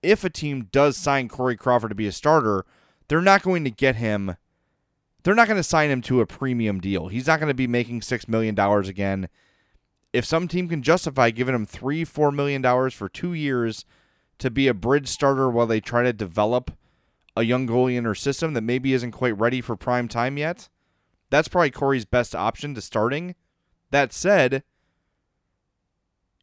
if 0.03 0.25
a 0.25 0.31
team 0.31 0.69
does 0.73 0.97
sign 0.97 1.29
Corey 1.29 1.57
Crawford 1.57 1.91
to 1.91 1.95
be 1.95 2.07
a 2.07 2.13
starter, 2.13 2.65
they're 3.09 3.23
not 3.23 3.43
going 3.43 3.65
to 3.65 3.71
get 3.71 3.97
him. 3.97 4.37
They're 5.23 5.35
not 5.35 5.49
going 5.49 5.59
to 5.59 5.63
sign 5.63 5.91
him 5.91 6.03
to 6.03 6.21
a 6.21 6.27
premium 6.27 6.81
deal. 6.81 7.09
He's 7.09 7.27
not 7.27 7.41
going 7.41 7.49
to 7.49 7.55
be 7.55 7.67
making 7.67 8.01
$6 8.01 8.29
million 8.29 8.59
again. 8.59 9.29
If 10.13 10.25
some 10.25 10.49
team 10.49 10.69
can 10.69 10.83
justify 10.83 11.31
giving 11.31 11.55
him 11.55 11.67
three, 11.67 12.05
$4 12.05 12.33
million 12.33 12.63
for 12.91 13.09
two 13.09 13.35
years 13.35 13.85
to 14.39 14.51
be 14.51 14.69
a 14.69 14.75
bridge 14.75 15.09
starter 15.09 15.51
while 15.51 15.67
they 15.67 15.81
try 15.81 16.03
to 16.03 16.13
develop 16.13 16.71
a 17.37 17.43
young 17.43 17.67
goalie 17.67 17.97
in 17.97 18.05
her 18.05 18.15
system 18.15 18.55
that 18.55 18.63
maybe 18.63 18.95
isn't 18.95 19.13
quite 19.13 19.39
ready 19.39 19.61
for 19.61 19.77
prime 19.77 20.09
time 20.09 20.39
yet, 20.39 20.69
that's 21.31 21.49
probably 21.49 21.71
Corey's 21.71 22.05
best 22.05 22.35
option 22.35 22.75
to 22.75 22.81
starting. 22.81 23.35
That 23.91 24.13
said, 24.13 24.63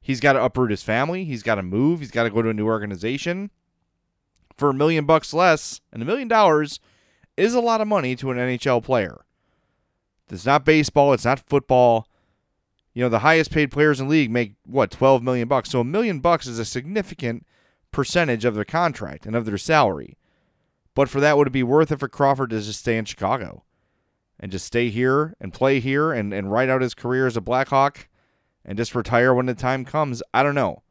he's 0.02 0.20
got 0.20 0.34
to 0.34 0.44
uproot 0.44 0.72
his 0.72 0.84
family. 0.84 1.26
He's 1.26 1.44
got 1.44 1.56
to 1.56 1.64
move. 1.64 2.00
He's 2.00 2.12
got 2.12 2.24
to 2.24 2.30
go 2.30 2.42
to 2.42 2.50
a 2.50 2.54
new 2.54 2.68
organization. 2.68 3.50
for 4.58 4.70
a 4.70 4.74
million 4.74 5.06
bucks 5.06 5.34
less, 5.34 5.82
and 5.92 6.02
a 6.02 6.06
million 6.06 6.28
dollars 6.28 6.80
is 7.36 7.54
a 7.56 7.60
lot 7.60 7.82
of 7.82 7.88
money 7.88 8.16
to 8.16 8.32
an 8.32 8.38
NHL 8.38 8.84
player. 8.84 9.26
It's 10.30 10.46
not 10.46 10.66
baseball, 10.66 11.14
it's 11.14 11.26
not 11.26 11.40
football. 11.40 12.08
You 12.94 13.04
know, 13.04 13.10
the 13.10 13.20
highest 13.20 13.52
paid 13.52 13.72
players 13.72 14.00
in 14.00 14.08
the 14.08 14.12
league 14.12 14.32
make 14.32 14.54
what, 14.66 14.92
12 14.92 15.24
million 15.24 15.48
bucks. 15.48 15.72
So 15.72 15.80
a 15.80 15.84
million 15.84 16.20
bucks 16.20 16.46
is 16.46 16.60
a 16.60 16.66
significant 16.66 17.46
percentage 17.92 18.46
of 18.46 18.54
their 18.56 18.66
contract 18.66 19.26
and 19.26 19.36
of 19.36 19.46
their 19.46 19.58
salary. 19.58 20.18
But 20.96 21.10
for 21.10 21.20
that, 21.20 21.38
would 21.38 21.48
it 21.48 21.54
be 21.54 21.64
worth 21.64 21.92
it 21.92 22.00
for 22.00 22.08
Crawford 22.08 22.52
to 22.52 22.62
just 22.62 22.80
stay 22.80 22.98
in 22.98 23.06
Chicago 23.06 23.64
and 24.40 24.52
just 24.52 24.66
stay 24.66 24.90
here 24.90 25.36
and 25.40 25.54
play 25.54 25.80
here 25.80 26.12
and, 26.12 26.34
and 26.34 26.52
write 26.52 26.70
out 26.70 26.82
his 26.82 26.94
career 26.94 27.26
as 27.26 27.38
a 27.38 27.42
Blackhawk 27.42 28.08
and 28.64 28.78
just 28.78 28.96
retire 28.96 29.34
when 29.34 29.48
the 29.48 29.54
time 29.54 29.86
comes? 29.86 30.22
I 30.34 30.44
don't 30.44 30.56
know. 30.56 30.84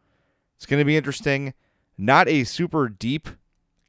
It's 0.56 0.66
going 0.66 0.80
to 0.80 0.84
be 0.84 0.96
interesting. 0.96 1.54
Not 1.96 2.28
a 2.28 2.44
super 2.44 2.88
deep 2.88 3.28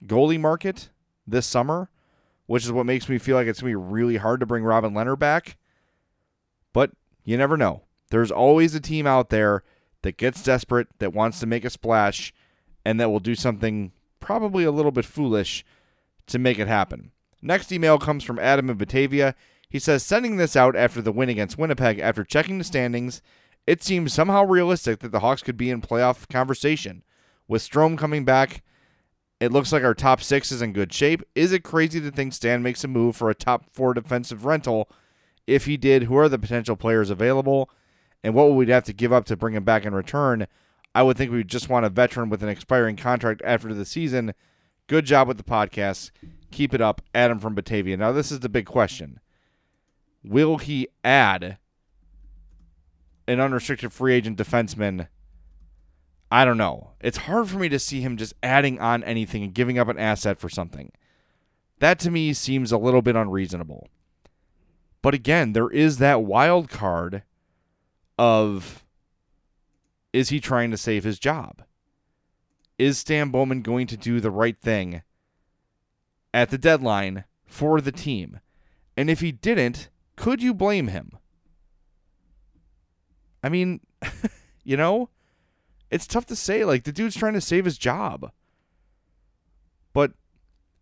goalie 0.05 0.39
market 0.39 0.89
this 1.25 1.45
summer, 1.45 1.89
which 2.45 2.65
is 2.65 2.71
what 2.71 2.85
makes 2.85 3.09
me 3.09 3.17
feel 3.17 3.35
like 3.35 3.47
it's 3.47 3.61
going 3.61 3.73
to 3.73 3.79
be 3.79 3.83
really 3.83 4.17
hard 4.17 4.39
to 4.39 4.45
bring 4.45 4.63
Robin 4.63 4.93
Lehner 4.93 5.17
back. 5.17 5.57
But 6.73 6.91
you 7.23 7.37
never 7.37 7.57
know. 7.57 7.83
There's 8.09 8.31
always 8.31 8.75
a 8.75 8.79
team 8.79 9.07
out 9.07 9.29
there 9.29 9.63
that 10.03 10.17
gets 10.17 10.43
desperate, 10.43 10.87
that 10.99 11.13
wants 11.13 11.39
to 11.39 11.47
make 11.47 11.65
a 11.65 11.69
splash, 11.69 12.33
and 12.85 12.99
that 12.99 13.09
will 13.09 13.19
do 13.19 13.33
something 13.33 13.91
probably 14.19 14.63
a 14.63 14.71
little 14.71 14.91
bit 14.91 15.05
foolish 15.05 15.65
to 16.27 16.39
make 16.39 16.59
it 16.59 16.67
happen. 16.67 17.11
Next 17.41 17.71
email 17.71 17.99
comes 17.99 18.23
from 18.23 18.39
Adam 18.39 18.69
in 18.69 18.77
Batavia. 18.77 19.35
He 19.69 19.79
says, 19.79 20.03
sending 20.03 20.37
this 20.37 20.55
out 20.55 20.75
after 20.75 21.01
the 21.01 21.11
win 21.11 21.29
against 21.29 21.57
Winnipeg, 21.57 21.99
after 21.99 22.23
checking 22.23 22.57
the 22.57 22.63
standings, 22.63 23.21
it 23.65 23.83
seems 23.83 24.13
somehow 24.13 24.43
realistic 24.43 24.99
that 24.99 25.11
the 25.11 25.19
Hawks 25.19 25.41
could 25.41 25.57
be 25.57 25.69
in 25.69 25.81
playoff 25.81 26.29
conversation. 26.29 27.03
With 27.47 27.67
Strome 27.67 27.97
coming 27.97 28.23
back, 28.23 28.63
it 29.39 29.51
looks 29.51 29.73
like 29.73 29.83
our 29.83 29.93
top 29.93 30.21
six 30.21 30.51
is 30.51 30.61
in 30.61 30.73
good 30.73 30.93
shape. 30.93 31.21
Is 31.35 31.51
it 31.51 31.63
crazy 31.63 31.99
to 31.99 32.11
think 32.11 32.33
Stan 32.33 32.63
makes 32.63 32.83
a 32.83 32.87
move 32.87 33.15
for 33.15 33.29
a 33.29 33.35
top 33.35 33.65
four 33.73 33.93
defensive 33.93 34.45
rental? 34.45 34.89
If 35.45 35.65
he 35.65 35.75
did, 35.75 36.03
who 36.03 36.15
are 36.15 36.29
the 36.29 36.39
potential 36.39 36.77
players 36.77 37.09
available? 37.09 37.69
And 38.23 38.33
what 38.33 38.47
would 38.47 38.55
we 38.55 38.71
have 38.71 38.85
to 38.85 38.93
give 38.93 39.11
up 39.11 39.25
to 39.25 39.35
bring 39.35 39.53
him 39.53 39.65
back 39.65 39.85
in 39.85 39.93
return? 39.93 40.47
I 40.95 41.03
would 41.03 41.17
think 41.17 41.31
we 41.31 41.37
would 41.37 41.49
just 41.49 41.67
want 41.67 41.85
a 41.85 41.89
veteran 41.89 42.29
with 42.29 42.43
an 42.43 42.49
expiring 42.49 42.95
contract 42.95 43.41
after 43.43 43.73
the 43.73 43.85
season. 43.85 44.33
Good 44.87 45.05
job 45.05 45.27
with 45.27 45.37
the 45.37 45.43
podcast. 45.43 46.11
Keep 46.51 46.73
it 46.73 46.81
up. 46.81 47.01
Adam 47.15 47.39
from 47.39 47.55
Batavia. 47.55 47.97
Now, 47.97 48.11
this 48.11 48.31
is 48.31 48.41
the 48.41 48.49
big 48.49 48.65
question 48.65 49.19
Will 50.23 50.57
he 50.57 50.87
add 51.03 51.57
an 53.27 53.39
unrestricted 53.39 53.93
free 53.93 54.13
agent 54.13 54.37
defenseman? 54.37 55.07
I 56.31 56.45
don't 56.45 56.57
know. 56.57 56.91
It's 56.99 57.17
hard 57.17 57.47
for 57.47 57.59
me 57.59 57.69
to 57.69 57.79
see 57.79 58.01
him 58.01 58.17
just 58.17 58.33
adding 58.41 58.79
on 58.79 59.03
anything 59.03 59.43
and 59.43 59.53
giving 59.53 59.77
up 59.77 59.87
an 59.87 59.99
asset 59.99 60.39
for 60.39 60.49
something. 60.49 60.91
That 61.79 61.99
to 61.99 62.11
me 62.11 62.33
seems 62.33 62.71
a 62.71 62.77
little 62.77 63.01
bit 63.01 63.15
unreasonable. 63.15 63.87
But 65.01 65.13
again, 65.13 65.53
there 65.53 65.69
is 65.69 65.97
that 65.97 66.23
wild 66.23 66.69
card 66.69 67.23
of 68.17 68.83
is 70.11 70.29
he 70.29 70.39
trying 70.39 70.71
to 70.71 70.77
save 70.77 71.03
his 71.03 71.19
job? 71.19 71.63
Is 72.83 72.97
Stan 72.97 73.29
Bowman 73.29 73.61
going 73.61 73.87
to 73.87 73.95
do 73.95 74.19
the 74.19 74.29
right 74.29 74.59
thing 74.59 75.03
at 76.33 76.49
the 76.49 76.57
deadline 76.57 77.23
for 77.45 77.79
the 77.79 77.93
team? 77.93 78.41
And 78.97 79.09
if 79.09 79.21
he 79.21 79.31
didn't, 79.31 79.87
could 80.17 80.43
you 80.43 80.53
blame 80.53 80.89
him? 80.89 81.11
I 83.41 83.47
mean, 83.47 83.79
you 84.65 84.75
know, 84.75 85.07
it's 85.91 86.05
tough 86.05 86.25
to 86.25 86.35
say. 86.35 86.65
Like, 86.65 86.83
the 86.83 86.91
dude's 86.91 87.15
trying 87.15 87.35
to 87.35 87.39
save 87.39 87.63
his 87.63 87.77
job. 87.77 88.33
But 89.93 90.11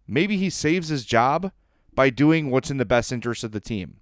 maybe 0.08 0.38
he 0.38 0.50
saves 0.50 0.88
his 0.88 1.06
job 1.06 1.52
by 1.94 2.10
doing 2.10 2.50
what's 2.50 2.72
in 2.72 2.78
the 2.78 2.84
best 2.84 3.12
interest 3.12 3.44
of 3.44 3.52
the 3.52 3.60
team. 3.60 3.98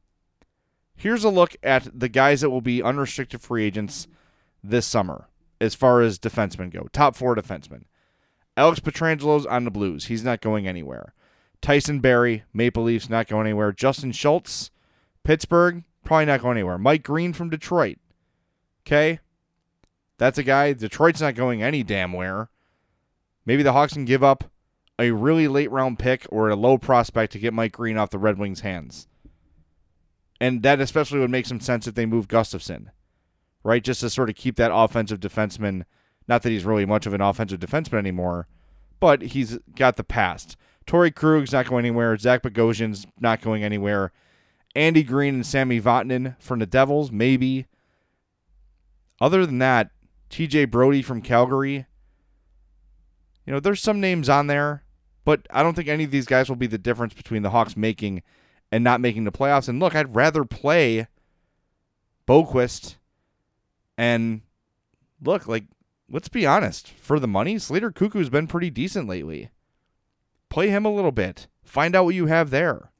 Here's 0.95 1.25
a 1.25 1.29
look 1.29 1.57
at 1.61 1.99
the 1.99 2.07
guys 2.07 2.39
that 2.39 2.49
will 2.49 2.61
be 2.61 2.81
unrestricted 2.81 3.41
free 3.41 3.65
agents 3.65 4.07
this 4.63 4.87
summer 4.87 5.27
as 5.59 5.75
far 5.75 5.99
as 5.99 6.17
defensemen 6.17 6.71
go. 6.71 6.87
Top 6.93 7.17
four 7.17 7.35
defensemen. 7.35 7.83
Alex 8.59 8.81
Pietrangelo's 8.81 9.45
on 9.45 9.63
the 9.63 9.71
Blues. 9.71 10.07
He's 10.07 10.25
not 10.25 10.41
going 10.41 10.67
anywhere. 10.67 11.13
Tyson 11.61 12.01
Barrie, 12.01 12.43
Maple 12.53 12.83
Leafs, 12.83 13.09
not 13.09 13.27
going 13.27 13.47
anywhere. 13.47 13.71
Justin 13.71 14.11
Schultz, 14.11 14.69
Pittsburgh, 15.23 15.85
probably 16.03 16.25
not 16.25 16.41
going 16.41 16.57
anywhere. 16.57 16.77
Mike 16.77 17.03
Green 17.03 17.31
from 17.31 17.49
Detroit. 17.49 17.99
Okay. 18.85 19.19
That's 20.17 20.37
a 20.37 20.43
guy. 20.43 20.73
Detroit's 20.73 21.21
not 21.21 21.35
going 21.35 21.63
any 21.63 21.83
damn 21.83 22.11
where. 22.11 22.49
Maybe 23.45 23.63
the 23.63 23.71
Hawks 23.71 23.93
can 23.93 24.03
give 24.03 24.25
up 24.25 24.51
a 24.99 25.11
really 25.11 25.47
late 25.47 25.71
round 25.71 25.97
pick 25.97 26.27
or 26.29 26.49
a 26.49 26.55
low 26.57 26.77
prospect 26.77 27.31
to 27.31 27.39
get 27.39 27.53
Mike 27.53 27.71
Green 27.71 27.97
off 27.97 28.09
the 28.09 28.19
Red 28.19 28.37
Wings' 28.37 28.59
hands. 28.59 29.07
And 30.41 30.63
that 30.63 30.81
especially 30.81 31.19
would 31.19 31.31
make 31.31 31.45
some 31.45 31.61
sense 31.61 31.87
if 31.87 31.95
they 31.95 32.05
move 32.05 32.27
Gustafsson, 32.27 32.87
right? 33.63 33.81
Just 33.81 34.01
to 34.01 34.09
sort 34.09 34.29
of 34.29 34.35
keep 34.35 34.57
that 34.57 34.73
offensive 34.73 35.21
defenseman. 35.21 35.85
Not 36.29 36.43
that 36.43 36.51
he's 36.51 36.63
really 36.63 36.85
much 36.85 37.07
of 37.07 37.15
an 37.15 37.21
offensive 37.21 37.59
defenseman 37.59 37.97
anymore, 37.97 38.47
but 38.99 39.23
he's 39.23 39.57
got 39.75 39.97
the 39.97 40.03
past. 40.03 40.55
Torey 40.85 41.13
Krug's 41.13 41.51
not 41.51 41.65
going 41.65 41.85
anywhere. 41.85 42.15
Zach 42.17 42.43
Bogosian's 42.43 43.07
not 43.19 43.41
going 43.41 43.63
anywhere. 43.63 44.11
Andy 44.75 45.01
Greene 45.01 45.33
and 45.33 45.45
Sammy 45.45 45.81
Vatanen 45.81 46.39
from 46.39 46.59
the 46.59 46.67
Devils, 46.67 47.11
maybe. 47.11 47.65
Other 49.19 49.43
than 49.43 49.57
that, 49.57 49.89
TJ 50.29 50.69
Brodie 50.69 51.01
from 51.01 51.23
Calgary. 51.23 51.87
You 53.45 53.53
know, 53.53 53.59
there's 53.59 53.81
some 53.81 53.99
names 53.99 54.29
on 54.29 54.45
there, 54.45 54.83
but 55.25 55.47
I 55.49 55.63
don't 55.63 55.73
think 55.73 55.87
any 55.87 56.03
of 56.03 56.11
these 56.11 56.27
guys 56.27 56.47
will 56.47 56.55
be 56.55 56.67
the 56.67 56.77
difference 56.77 57.15
between 57.15 57.41
the 57.41 57.49
Hawks 57.49 57.75
making 57.75 58.21
and 58.71 58.83
not 58.83 59.01
making 59.01 59.23
the 59.23 59.31
playoffs. 59.31 59.67
And 59.67 59.79
look, 59.79 59.95
I'd 59.95 60.15
rather 60.15 60.45
play 60.45 61.07
Boqvist 62.27 62.97
and 63.97 64.41
look, 65.23 65.47
like, 65.47 65.63
let's 66.09 66.29
be 66.29 66.45
honest. 66.45 66.89
For 66.89 67.19
the 67.19 67.27
money, 67.27 67.59
Slater 67.59 67.91
Koekkoek's 67.91 68.29
been 68.29 68.47
pretty 68.47 68.69
decent 68.69 69.07
lately. 69.07 69.49
Play 70.49 70.69
him 70.69 70.85
a 70.85 70.93
little 70.93 71.11
bit. 71.11 71.47
Find 71.63 71.95
out 71.95 72.05
what 72.05 72.15
you 72.15 72.25
have 72.25 72.49
there. 72.49 72.91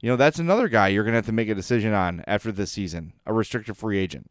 You 0.00 0.10
know, 0.10 0.16
that's 0.16 0.38
another 0.38 0.68
guy 0.68 0.88
you're 0.88 1.04
going 1.04 1.12
to 1.12 1.18
have 1.18 1.26
to 1.26 1.32
make 1.32 1.48
a 1.48 1.54
decision 1.54 1.92
on 1.92 2.22
after 2.26 2.52
this 2.52 2.72
season, 2.72 3.14
a 3.26 3.32
restricted 3.32 3.76
free 3.76 3.98
agent. 3.98 4.30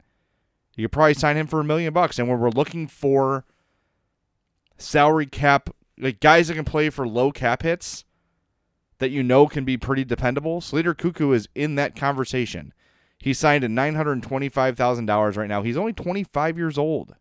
You 0.75 0.85
could 0.85 0.93
probably 0.93 1.13
sign 1.13 1.37
him 1.37 1.47
for 1.47 1.59
a 1.59 1.65
million 1.65 1.93
bucks. 1.93 2.19
And 2.19 2.29
when 2.29 2.39
we're 2.39 2.49
looking 2.49 2.87
for 2.87 3.45
salary 4.77 5.25
cap, 5.25 5.69
like 5.97 6.19
guys 6.19 6.47
that 6.47 6.55
can 6.55 6.65
play 6.65 6.89
for 6.89 7.07
low 7.07 7.31
cap 7.31 7.63
hits 7.63 8.05
that 8.99 9.09
you 9.09 9.23
know 9.23 9.47
can 9.47 9.65
be 9.65 9.77
pretty 9.77 10.05
dependable, 10.05 10.61
Slater 10.61 10.93
Koekkoek 10.93 11.33
is 11.33 11.49
in 11.55 11.75
that 11.75 11.95
conversation. 11.95 12.73
He 13.17 13.33
signed 13.33 13.63
at 13.63 13.71
$925,000 13.71 15.37
right 15.37 15.49
now. 15.49 15.63
He's 15.63 15.77
only 15.77 15.93
25 15.93 16.57
years 16.57 16.77
old. 16.77 17.15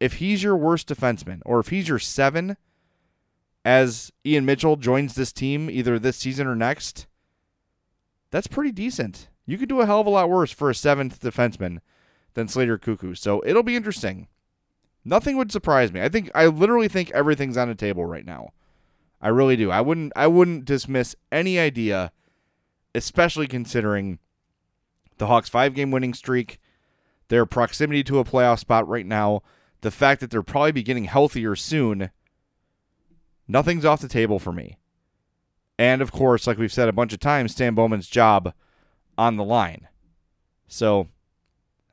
If 0.00 0.14
he's 0.14 0.42
your 0.42 0.56
worst 0.56 0.88
defenseman, 0.88 1.40
or 1.46 1.60
if 1.60 1.68
he's 1.68 1.88
your 1.88 1.98
seven, 1.98 2.56
as 3.64 4.12
Ian 4.24 4.44
Mitchell 4.44 4.76
joins 4.76 5.14
this 5.14 5.32
team 5.32 5.70
either 5.70 5.98
this 5.98 6.16
season 6.16 6.46
or 6.46 6.54
next, 6.54 7.06
that's 8.30 8.46
pretty 8.46 8.72
decent. 8.72 9.28
You 9.46 9.58
could 9.58 9.68
do 9.68 9.80
a 9.80 9.86
hell 9.86 10.00
of 10.00 10.06
a 10.06 10.10
lot 10.10 10.28
worse 10.28 10.50
for 10.50 10.68
a 10.68 10.74
seventh 10.74 11.20
defenseman 11.20 11.78
than 12.34 12.48
Slater 12.48 12.78
Koekkoek. 12.78 13.16
So 13.16 13.42
it'll 13.46 13.62
be 13.62 13.76
interesting. 13.76 14.28
Nothing 15.04 15.36
would 15.36 15.52
surprise 15.52 15.92
me. 15.92 16.02
I 16.02 16.08
think 16.08 16.30
I 16.34 16.46
literally 16.46 16.88
think 16.88 17.10
everything's 17.12 17.56
on 17.56 17.68
the 17.68 17.74
table 17.74 18.04
right 18.04 18.26
now. 18.26 18.50
I 19.20 19.28
really 19.28 19.56
do. 19.56 19.70
I 19.70 19.80
wouldn't 19.80 20.12
I 20.16 20.26
wouldn't 20.26 20.64
dismiss 20.64 21.16
any 21.32 21.58
idea, 21.58 22.12
especially 22.94 23.46
considering 23.46 24.18
the 25.18 25.28
Hawks' 25.28 25.48
five 25.48 25.74
game 25.74 25.90
winning 25.90 26.12
streak, 26.12 26.58
their 27.28 27.46
proximity 27.46 28.04
to 28.04 28.18
a 28.18 28.24
playoff 28.24 28.58
spot 28.58 28.86
right 28.86 29.06
now, 29.06 29.42
the 29.86 29.90
fact 29.92 30.20
that 30.20 30.32
they're 30.32 30.42
probably 30.42 30.72
be 30.72 30.82
getting 30.82 31.04
healthier 31.04 31.54
soon. 31.54 32.10
Nothing's 33.46 33.84
off 33.84 34.00
the 34.00 34.08
table 34.08 34.40
for 34.40 34.50
me. 34.50 34.78
And 35.78 36.02
of 36.02 36.10
course, 36.10 36.48
like 36.48 36.58
we've 36.58 36.72
said 36.72 36.88
a 36.88 36.92
bunch 36.92 37.12
of 37.12 37.20
times, 37.20 37.52
Stan 37.52 37.76
Bowman's 37.76 38.08
job 38.08 38.52
on 39.16 39.36
the 39.36 39.44
line. 39.44 39.86
So, 40.66 41.06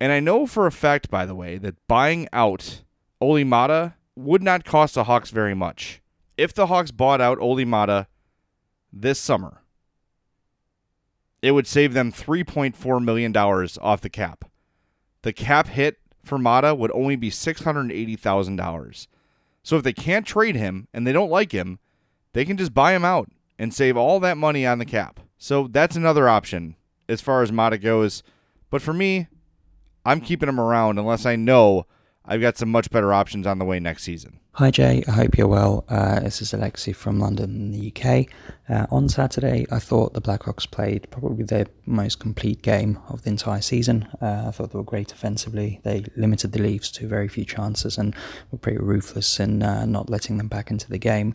And 0.00 0.12
I 0.12 0.20
know 0.20 0.46
for 0.46 0.68
a 0.68 0.70
fact, 0.70 1.10
by 1.10 1.26
the 1.26 1.34
way, 1.34 1.58
that 1.58 1.84
buying 1.88 2.28
out 2.32 2.82
Olli 3.20 3.42
Maatta 3.42 3.94
would 4.14 4.44
not 4.44 4.64
cost 4.64 4.94
the 4.94 5.02
Hawks 5.02 5.30
very 5.30 5.54
much. 5.54 6.00
If 6.38 6.54
the 6.54 6.68
Hawks 6.68 6.92
bought 6.92 7.20
out 7.20 7.40
Olli 7.40 7.64
Maatta 7.64 8.06
this 8.92 9.18
summer, 9.18 9.62
it 11.42 11.50
would 11.50 11.66
save 11.66 11.94
them 11.94 12.12
$3.4 12.12 13.04
million 13.04 13.36
off 13.36 14.00
the 14.00 14.08
cap. 14.08 14.44
The 15.22 15.32
cap 15.32 15.66
hit 15.66 15.98
for 16.24 16.38
Maatta 16.38 16.76
would 16.76 16.92
only 16.92 17.16
be 17.16 17.30
$680,000. 17.30 19.06
So 19.64 19.76
if 19.76 19.82
they 19.82 19.92
can't 19.92 20.24
trade 20.24 20.54
him 20.54 20.86
and 20.94 21.04
they 21.04 21.12
don't 21.12 21.30
like 21.30 21.50
him, 21.52 21.80
they 22.34 22.44
can 22.44 22.56
just 22.56 22.72
buy 22.72 22.94
him 22.94 23.04
out 23.04 23.28
and 23.58 23.74
save 23.74 23.96
all 23.96 24.20
that 24.20 24.38
money 24.38 24.64
on 24.64 24.78
the 24.78 24.84
cap. 24.84 25.18
So 25.38 25.66
that's 25.66 25.96
another 25.96 26.28
option 26.28 26.76
as 27.08 27.20
far 27.20 27.42
as 27.42 27.50
Maatta 27.50 27.78
goes. 27.78 28.22
But 28.70 28.80
for 28.80 28.92
me, 28.92 29.26
I'm 30.04 30.20
keeping 30.20 30.48
him 30.48 30.60
around 30.60 30.98
unless 30.98 31.26
I 31.26 31.34
know 31.34 31.86
I've 32.30 32.42
got 32.42 32.58
some 32.58 32.68
much 32.68 32.90
better 32.90 33.14
options 33.14 33.46
on 33.46 33.58
the 33.58 33.64
way 33.64 33.80
next 33.80 34.02
season. 34.02 34.38
Hi 34.52 34.70
Jay, 34.70 35.02
I 35.08 35.12
hope 35.12 35.38
you're 35.38 35.48
well. 35.48 35.84
Uh, 35.88 36.20
this 36.20 36.42
is 36.42 36.52
Alexi 36.52 36.94
from 36.94 37.18
London, 37.18 37.70
the 37.70 37.90
UK. 37.90 38.26
Uh, 38.68 38.86
on 38.94 39.08
Saturday, 39.08 39.66
I 39.70 39.78
thought 39.78 40.12
the 40.12 40.20
Blackhawks 40.20 40.70
played 40.70 41.08
probably 41.10 41.44
their 41.44 41.66
most 41.86 42.18
complete 42.18 42.60
game 42.60 42.98
of 43.08 43.22
the 43.22 43.30
entire 43.30 43.62
season. 43.62 44.06
Uh, 44.20 44.44
I 44.48 44.50
thought 44.50 44.72
they 44.72 44.78
were 44.78 44.84
great 44.84 45.10
offensively. 45.10 45.80
They 45.84 46.04
limited 46.16 46.52
the 46.52 46.58
Leafs 46.58 46.90
to 46.92 47.08
very 47.08 47.28
few 47.28 47.46
chances 47.46 47.96
and 47.96 48.14
were 48.50 48.58
pretty 48.58 48.78
ruthless 48.78 49.40
in 49.40 49.62
uh, 49.62 49.86
not 49.86 50.10
letting 50.10 50.36
them 50.36 50.48
back 50.48 50.70
into 50.70 50.90
the 50.90 50.98
game. 50.98 51.34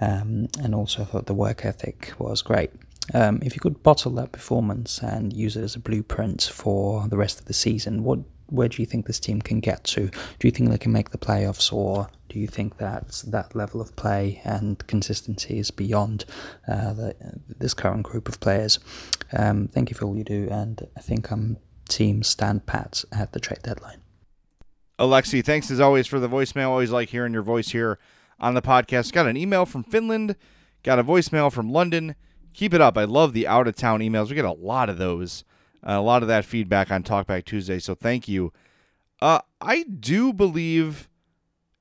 Um, 0.00 0.48
and 0.60 0.74
also, 0.74 1.02
I 1.02 1.04
thought 1.04 1.26
the 1.26 1.34
work 1.34 1.64
ethic 1.64 2.14
was 2.18 2.42
great. 2.42 2.70
Um, 3.14 3.40
if 3.42 3.54
you 3.54 3.60
could 3.60 3.82
bottle 3.84 4.12
that 4.12 4.32
performance 4.32 4.98
and 5.02 5.32
use 5.32 5.56
it 5.56 5.62
as 5.62 5.76
a 5.76 5.80
blueprint 5.80 6.42
for 6.42 7.06
the 7.06 7.16
rest 7.16 7.38
of 7.38 7.46
the 7.46 7.52
season, 7.52 8.02
what 8.02 8.20
where 8.52 8.68
do 8.68 8.82
you 8.82 8.86
think 8.86 9.06
this 9.06 9.18
team 9.18 9.40
can 9.40 9.60
get 9.60 9.82
to? 9.84 10.08
Do 10.38 10.46
you 10.46 10.50
think 10.50 10.70
they 10.70 10.78
can 10.78 10.92
make 10.92 11.10
the 11.10 11.18
playoffs, 11.18 11.72
or 11.72 12.08
do 12.28 12.38
you 12.38 12.46
think 12.46 12.76
that 12.78 13.22
that 13.26 13.54
level 13.54 13.80
of 13.80 13.96
play 13.96 14.40
and 14.44 14.86
consistency 14.86 15.58
is 15.58 15.70
beyond 15.70 16.24
uh, 16.68 16.92
the, 16.92 17.16
this 17.48 17.74
current 17.74 18.02
group 18.02 18.28
of 18.28 18.40
players? 18.40 18.78
Um, 19.32 19.68
thank 19.68 19.90
you 19.90 19.96
for 19.96 20.04
all 20.04 20.16
you 20.16 20.24
do, 20.24 20.48
and 20.50 20.86
I 20.96 21.00
think 21.00 21.30
I'm 21.30 21.56
team 21.88 22.22
stand 22.22 22.66
pat 22.66 23.04
at 23.10 23.32
the 23.32 23.40
trade 23.40 23.62
deadline. 23.62 24.00
Alexi, 24.98 25.44
thanks 25.44 25.70
as 25.70 25.80
always 25.80 26.06
for 26.06 26.20
the 26.20 26.28
voicemail. 26.28 26.68
Always 26.68 26.90
like 26.90 27.08
hearing 27.08 27.32
your 27.32 27.42
voice 27.42 27.70
here 27.70 27.98
on 28.38 28.54
the 28.54 28.62
podcast. 28.62 29.12
Got 29.12 29.26
an 29.26 29.36
email 29.36 29.66
from 29.66 29.82
Finland, 29.82 30.36
got 30.82 30.98
a 30.98 31.04
voicemail 31.04 31.50
from 31.50 31.72
London. 31.72 32.14
Keep 32.54 32.74
it 32.74 32.82
up. 32.82 32.98
I 32.98 33.04
love 33.04 33.32
the 33.32 33.46
out 33.46 33.66
of 33.66 33.76
town 33.76 34.00
emails. 34.00 34.28
We 34.28 34.34
get 34.34 34.44
a 34.44 34.52
lot 34.52 34.90
of 34.90 34.98
those 34.98 35.42
a 35.82 36.00
lot 36.00 36.22
of 36.22 36.28
that 36.28 36.44
feedback 36.44 36.90
on 36.90 37.02
Talkback 37.02 37.44
Tuesday. 37.44 37.78
So 37.78 37.94
thank 37.94 38.28
you. 38.28 38.52
Uh, 39.20 39.40
I 39.60 39.84
do 39.84 40.32
believe, 40.32 41.08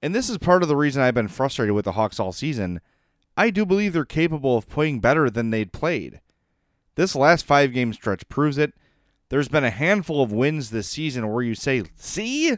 and 0.01 0.13
this 0.13 0.29
is 0.29 0.37
part 0.37 0.63
of 0.63 0.69
the 0.69 0.75
reason 0.75 1.01
I've 1.01 1.13
been 1.13 1.27
frustrated 1.27 1.75
with 1.75 1.85
the 1.85 1.93
Hawks 1.93 2.19
all 2.19 2.31
season. 2.31 2.81
I 3.35 3.49
do 3.49 3.65
believe 3.65 3.93
they're 3.93 4.05
capable 4.05 4.57
of 4.57 4.69
playing 4.69 4.99
better 4.99 5.29
than 5.29 5.49
they'd 5.49 5.73
played. 5.73 6.21
This 6.95 7.15
last 7.15 7.45
five 7.45 7.73
game 7.73 7.93
stretch 7.93 8.27
proves 8.29 8.57
it. 8.57 8.73
There's 9.29 9.47
been 9.47 9.63
a 9.63 9.69
handful 9.69 10.21
of 10.21 10.33
wins 10.33 10.69
this 10.69 10.87
season 10.87 11.31
where 11.31 11.41
you 11.41 11.55
say, 11.55 11.83
see, 11.95 12.57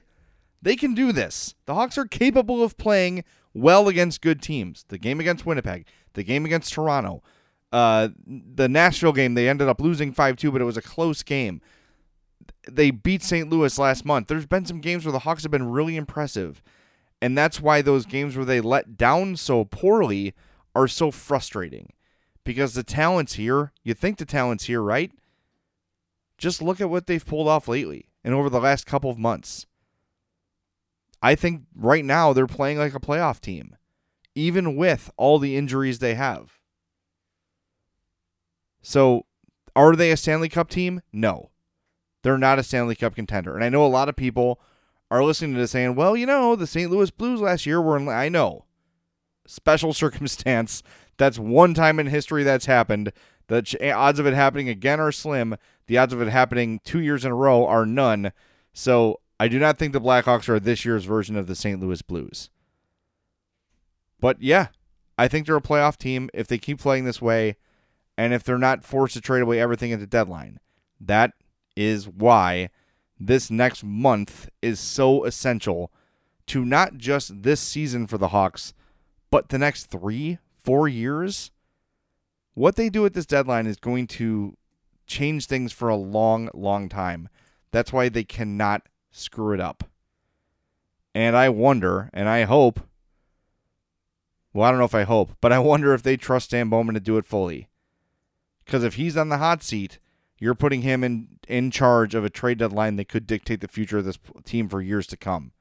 they 0.61 0.75
can 0.75 0.95
do 0.95 1.11
this. 1.11 1.55
The 1.65 1.75
Hawks 1.75 1.97
are 1.97 2.05
capable 2.05 2.63
of 2.63 2.77
playing 2.77 3.23
well 3.53 3.87
against 3.87 4.21
good 4.21 4.41
teams. 4.41 4.83
The 4.87 4.97
game 4.97 5.19
against 5.19 5.45
Winnipeg, 5.45 5.85
the 6.13 6.23
game 6.23 6.45
against 6.45 6.73
Toronto, 6.73 7.21
uh, 7.73 8.09
the 8.27 8.69
Nashville 8.69 9.13
game, 9.13 9.33
they 9.33 9.49
ended 9.49 9.67
up 9.67 9.81
losing 9.81 10.13
5 10.13 10.37
2, 10.37 10.51
but 10.51 10.61
it 10.61 10.65
was 10.65 10.77
a 10.77 10.81
close 10.81 11.23
game. 11.23 11.59
They 12.69 12.91
beat 12.91 13.23
St. 13.23 13.49
Louis 13.49 13.77
last 13.79 14.05
month. 14.05 14.27
There's 14.27 14.45
been 14.45 14.65
some 14.65 14.79
games 14.79 15.03
where 15.03 15.11
the 15.11 15.19
Hawks 15.19 15.41
have 15.41 15.51
been 15.51 15.71
really 15.71 15.97
impressive. 15.97 16.61
And 17.19 17.37
that's 17.37 17.59
why 17.59 17.81
those 17.81 18.05
games 18.05 18.35
where 18.37 18.45
they 18.45 18.61
let 18.61 18.95
down 18.95 19.37
so 19.37 19.65
poorly 19.65 20.33
are 20.75 20.87
so 20.87 21.09
frustrating. 21.09 21.91
Because 22.43 22.73
the 22.73 22.83
talent's 22.83 23.33
here. 23.33 23.71
You 23.83 23.95
think 23.95 24.17
the 24.17 24.25
talent's 24.25 24.65
here, 24.65 24.81
right? 24.81 25.11
Just 26.37 26.61
look 26.61 26.79
at 26.79 26.89
what 26.89 27.07
they've 27.07 27.25
pulled 27.25 27.47
off 27.47 27.67
lately 27.67 28.07
and 28.23 28.35
over 28.35 28.49
the 28.49 28.61
last 28.61 28.85
couple 28.85 29.09
of 29.09 29.17
months. 29.17 29.65
I 31.23 31.35
think 31.35 31.63
right 31.75 32.05
now 32.05 32.33
they're 32.33 32.45
playing 32.45 32.77
like 32.77 32.93
a 32.93 32.99
playoff 32.99 33.39
team, 33.39 33.77
even 34.35 34.75
with 34.75 35.09
all 35.17 35.39
the 35.39 35.55
injuries 35.57 35.99
they 35.99 36.15
have. 36.15 36.59
So, 38.83 39.25
are 39.75 39.95
they 39.95 40.11
a 40.11 40.17
Stanley 40.17 40.49
Cup 40.49 40.69
team? 40.69 41.01
No. 41.11 41.49
They're 42.21 42.37
not 42.37 42.59
a 42.59 42.63
Stanley 42.63 42.95
Cup 42.95 43.15
contender. 43.15 43.55
And 43.55 43.63
I 43.63 43.69
know 43.69 43.85
a 43.85 43.87
lot 43.87 44.09
of 44.09 44.15
people 44.15 44.59
are 45.09 45.23
listening 45.23 45.53
to 45.53 45.59
this 45.59 45.71
saying, 45.71 45.95
well, 45.95 46.15
you 46.15 46.25
know, 46.25 46.55
the 46.55 46.67
St. 46.67 46.91
Louis 46.91 47.09
Blues 47.09 47.41
last 47.41 47.65
year 47.65 47.81
were 47.81 47.97
in. 47.97 48.07
I 48.07 48.29
know. 48.29 48.65
Special 49.47 49.93
circumstance. 49.93 50.83
That's 51.17 51.39
one 51.39 51.73
time 51.73 51.99
in 51.99 52.07
history 52.07 52.43
that's 52.43 52.65
happened. 52.65 53.11
The 53.47 53.77
eh, 53.79 53.91
odds 53.91 54.19
of 54.19 54.27
it 54.27 54.33
happening 54.33 54.69
again 54.69 54.99
are 54.99 55.11
slim. 55.11 55.55
The 55.87 55.97
odds 55.97 56.13
of 56.13 56.21
it 56.21 56.29
happening 56.29 56.79
two 56.83 56.99
years 56.99 57.25
in 57.25 57.31
a 57.31 57.35
row 57.35 57.65
are 57.65 57.85
none. 57.85 58.31
So 58.73 59.19
I 59.39 59.47
do 59.47 59.59
not 59.59 59.77
think 59.77 59.93
the 59.93 60.01
Blackhawks 60.01 60.49
are 60.49 60.59
this 60.59 60.85
year's 60.85 61.05
version 61.05 61.35
of 61.35 61.47
the 61.47 61.55
St. 61.55 61.79
Louis 61.79 62.01
Blues. 62.01 62.49
But 64.19 64.41
yeah, 64.41 64.67
I 65.17 65.27
think 65.27 65.45
they're 65.45 65.57
a 65.57 65.61
playoff 65.61 65.97
team 65.97 66.29
if 66.33 66.47
they 66.47 66.57
keep 66.57 66.79
playing 66.79 67.05
this 67.05 67.21
way 67.21 67.57
and 68.17 68.33
if 68.33 68.43
they're 68.43 68.57
not 68.57 68.83
forced 68.83 69.13
to 69.15 69.21
trade 69.21 69.41
away 69.41 69.59
everything 69.59 69.91
at 69.91 69.99
the 69.99 70.07
deadline. 70.07 70.59
That 70.99 71.33
is 71.75 72.07
why 72.07 72.69
this 73.19 73.49
next 73.49 73.83
month 73.83 74.49
is 74.61 74.79
so 74.79 75.23
essential 75.23 75.91
to 76.47 76.65
not 76.65 76.97
just 76.97 77.43
this 77.43 77.61
season 77.61 78.07
for 78.07 78.17
the 78.17 78.29
Hawks, 78.29 78.73
but 79.31 79.49
the 79.49 79.57
next 79.57 79.85
three, 79.85 80.39
four 80.57 80.87
years. 80.87 81.51
What 82.53 82.75
they 82.75 82.89
do 82.89 83.05
at 83.05 83.13
this 83.13 83.25
deadline 83.25 83.65
is 83.65 83.77
going 83.77 84.07
to 84.07 84.57
change 85.07 85.47
things 85.47 85.71
for 85.71 85.89
a 85.89 85.95
long, 85.95 86.49
long 86.53 86.89
time. 86.89 87.29
That's 87.71 87.91
why 87.91 88.09
they 88.09 88.23
cannot 88.23 88.87
screw 89.11 89.53
it 89.53 89.59
up. 89.59 89.85
And 91.15 91.35
I 91.35 91.49
wonder, 91.49 92.09
and 92.13 92.27
I 92.27 92.43
hope, 92.43 92.79
well, 94.53 94.67
I 94.67 94.71
don't 94.71 94.79
know 94.79 94.85
if 94.85 94.95
I 94.95 95.03
hope, 95.03 95.35
but 95.41 95.51
I 95.51 95.59
wonder 95.59 95.93
if 95.93 96.03
they 96.03 96.17
trust 96.17 96.47
Stan 96.47 96.69
Bowman 96.69 96.93
to 96.95 96.99
do 96.99 97.17
it 97.17 97.25
fully. 97.25 97.69
Because 98.65 98.83
if 98.83 98.95
he's 98.95 99.17
on 99.17 99.29
the 99.29 99.37
hot 99.37 99.63
seat, 99.63 99.99
you're 100.37 100.55
putting 100.55 100.81
him 100.81 101.03
in 101.03 101.27
in 101.47 101.71
charge 101.71 102.15
of 102.15 102.23
a 102.23 102.29
trade 102.29 102.57
deadline 102.57 102.95
that 102.95 103.09
could 103.09 103.27
dictate 103.27 103.61
the 103.61 103.67
future 103.67 103.97
of 103.97 104.05
this 104.05 104.19
team 104.45 104.69
for 104.69 104.81
years 104.81 105.07
to 105.07 105.17
come. 105.17 105.51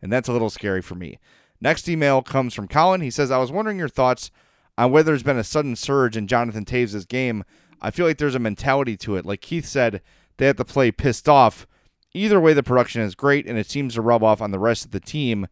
And 0.00 0.12
that's 0.12 0.28
a 0.28 0.32
little 0.32 0.50
scary 0.50 0.82
for 0.82 0.94
me. 0.94 1.18
Next 1.60 1.88
email 1.88 2.22
comes 2.22 2.54
from 2.54 2.68
Colin. 2.68 3.00
He 3.00 3.10
says, 3.10 3.30
I 3.30 3.38
was 3.38 3.52
wondering 3.52 3.78
your 3.78 3.88
thoughts 3.88 4.30
on 4.76 4.90
whether 4.90 5.06
there's 5.06 5.22
been 5.22 5.38
a 5.38 5.44
sudden 5.44 5.76
surge 5.76 6.16
in 6.16 6.26
Jonathan 6.26 6.64
Toews' 6.64 7.08
game. 7.08 7.44
I 7.80 7.90
feel 7.90 8.06
like 8.06 8.18
there's 8.18 8.34
a 8.34 8.40
mentality 8.40 8.96
to 8.98 9.16
it. 9.16 9.26
Like 9.26 9.40
Keith 9.40 9.66
said, 9.66 10.02
they 10.36 10.46
have 10.46 10.56
to 10.56 10.64
play 10.64 10.90
pissed 10.90 11.28
off. 11.28 11.66
Either 12.12 12.40
way, 12.40 12.52
the 12.52 12.62
production 12.62 13.02
is 13.02 13.14
great, 13.14 13.46
and 13.46 13.58
it 13.58 13.70
seems 13.70 13.94
to 13.94 14.02
rub 14.02 14.22
off 14.22 14.40
on 14.40 14.50
the 14.50 14.58
rest 14.58 14.84
of 14.84 14.90
the 14.90 15.00
team. 15.00 15.46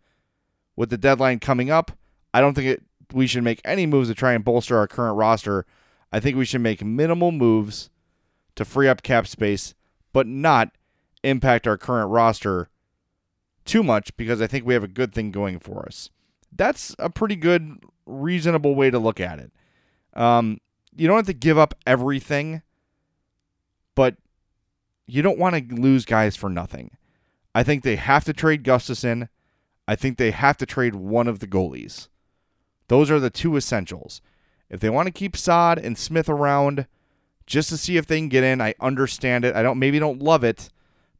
With 0.76 0.90
the 0.90 0.98
deadline 0.98 1.38
coming 1.38 1.70
up, 1.70 1.92
I 2.32 2.40
don't 2.40 2.54
think 2.54 2.66
it, 2.66 2.82
we 3.12 3.26
should 3.26 3.44
make 3.44 3.60
any 3.64 3.86
moves 3.86 4.08
to 4.08 4.14
try 4.14 4.32
and 4.32 4.44
bolster 4.44 4.76
our 4.76 4.88
current 4.88 5.16
roster 5.16 5.66
I 6.14 6.20
think 6.20 6.36
we 6.36 6.44
should 6.44 6.60
make 6.60 6.84
minimal 6.84 7.32
moves 7.32 7.90
to 8.54 8.64
free 8.64 8.86
up 8.86 9.02
cap 9.02 9.26
space, 9.26 9.74
but 10.12 10.28
not 10.28 10.70
impact 11.24 11.66
our 11.66 11.76
current 11.76 12.08
roster 12.08 12.70
too 13.64 13.82
much 13.82 14.16
because 14.16 14.40
I 14.40 14.46
think 14.46 14.64
we 14.64 14.74
have 14.74 14.84
a 14.84 14.88
good 14.88 15.12
thing 15.12 15.32
going 15.32 15.58
for 15.58 15.84
us. 15.84 16.10
That's 16.52 16.94
a 17.00 17.10
pretty 17.10 17.34
good, 17.34 17.80
reasonable 18.06 18.76
way 18.76 18.90
to 18.90 18.98
look 19.00 19.18
at 19.18 19.40
it. 19.40 19.50
Um, 20.14 20.60
you 20.94 21.08
don't 21.08 21.16
have 21.16 21.26
to 21.26 21.32
give 21.32 21.58
up 21.58 21.74
everything, 21.84 22.62
but 23.96 24.14
you 25.08 25.20
don't 25.20 25.36
want 25.36 25.56
to 25.68 25.74
lose 25.74 26.04
guys 26.04 26.36
for 26.36 26.48
nothing. 26.48 26.92
I 27.56 27.64
think 27.64 27.82
they 27.82 27.96
have 27.96 28.22
to 28.26 28.32
trade 28.32 28.62
Gustafsson. 28.62 29.30
I 29.88 29.96
think 29.96 30.18
they 30.18 30.30
have 30.30 30.58
to 30.58 30.66
trade 30.66 30.94
one 30.94 31.26
of 31.26 31.40
the 31.40 31.48
goalies. 31.48 32.06
Those 32.86 33.10
are 33.10 33.18
the 33.18 33.30
two 33.30 33.56
essentials. 33.56 34.20
If 34.70 34.80
they 34.80 34.90
want 34.90 35.06
to 35.06 35.12
keep 35.12 35.36
Saad 35.36 35.78
and 35.78 35.96
Smith 35.96 36.28
around 36.28 36.86
just 37.46 37.68
to 37.68 37.76
see 37.76 37.96
if 37.96 38.06
they 38.06 38.18
can 38.18 38.28
get 38.28 38.44
in, 38.44 38.60
I 38.60 38.74
understand 38.80 39.44
it. 39.44 39.54
I 39.54 39.62
don't 39.62 39.78
maybe 39.78 39.98
don't 39.98 40.22
love 40.22 40.44
it, 40.44 40.70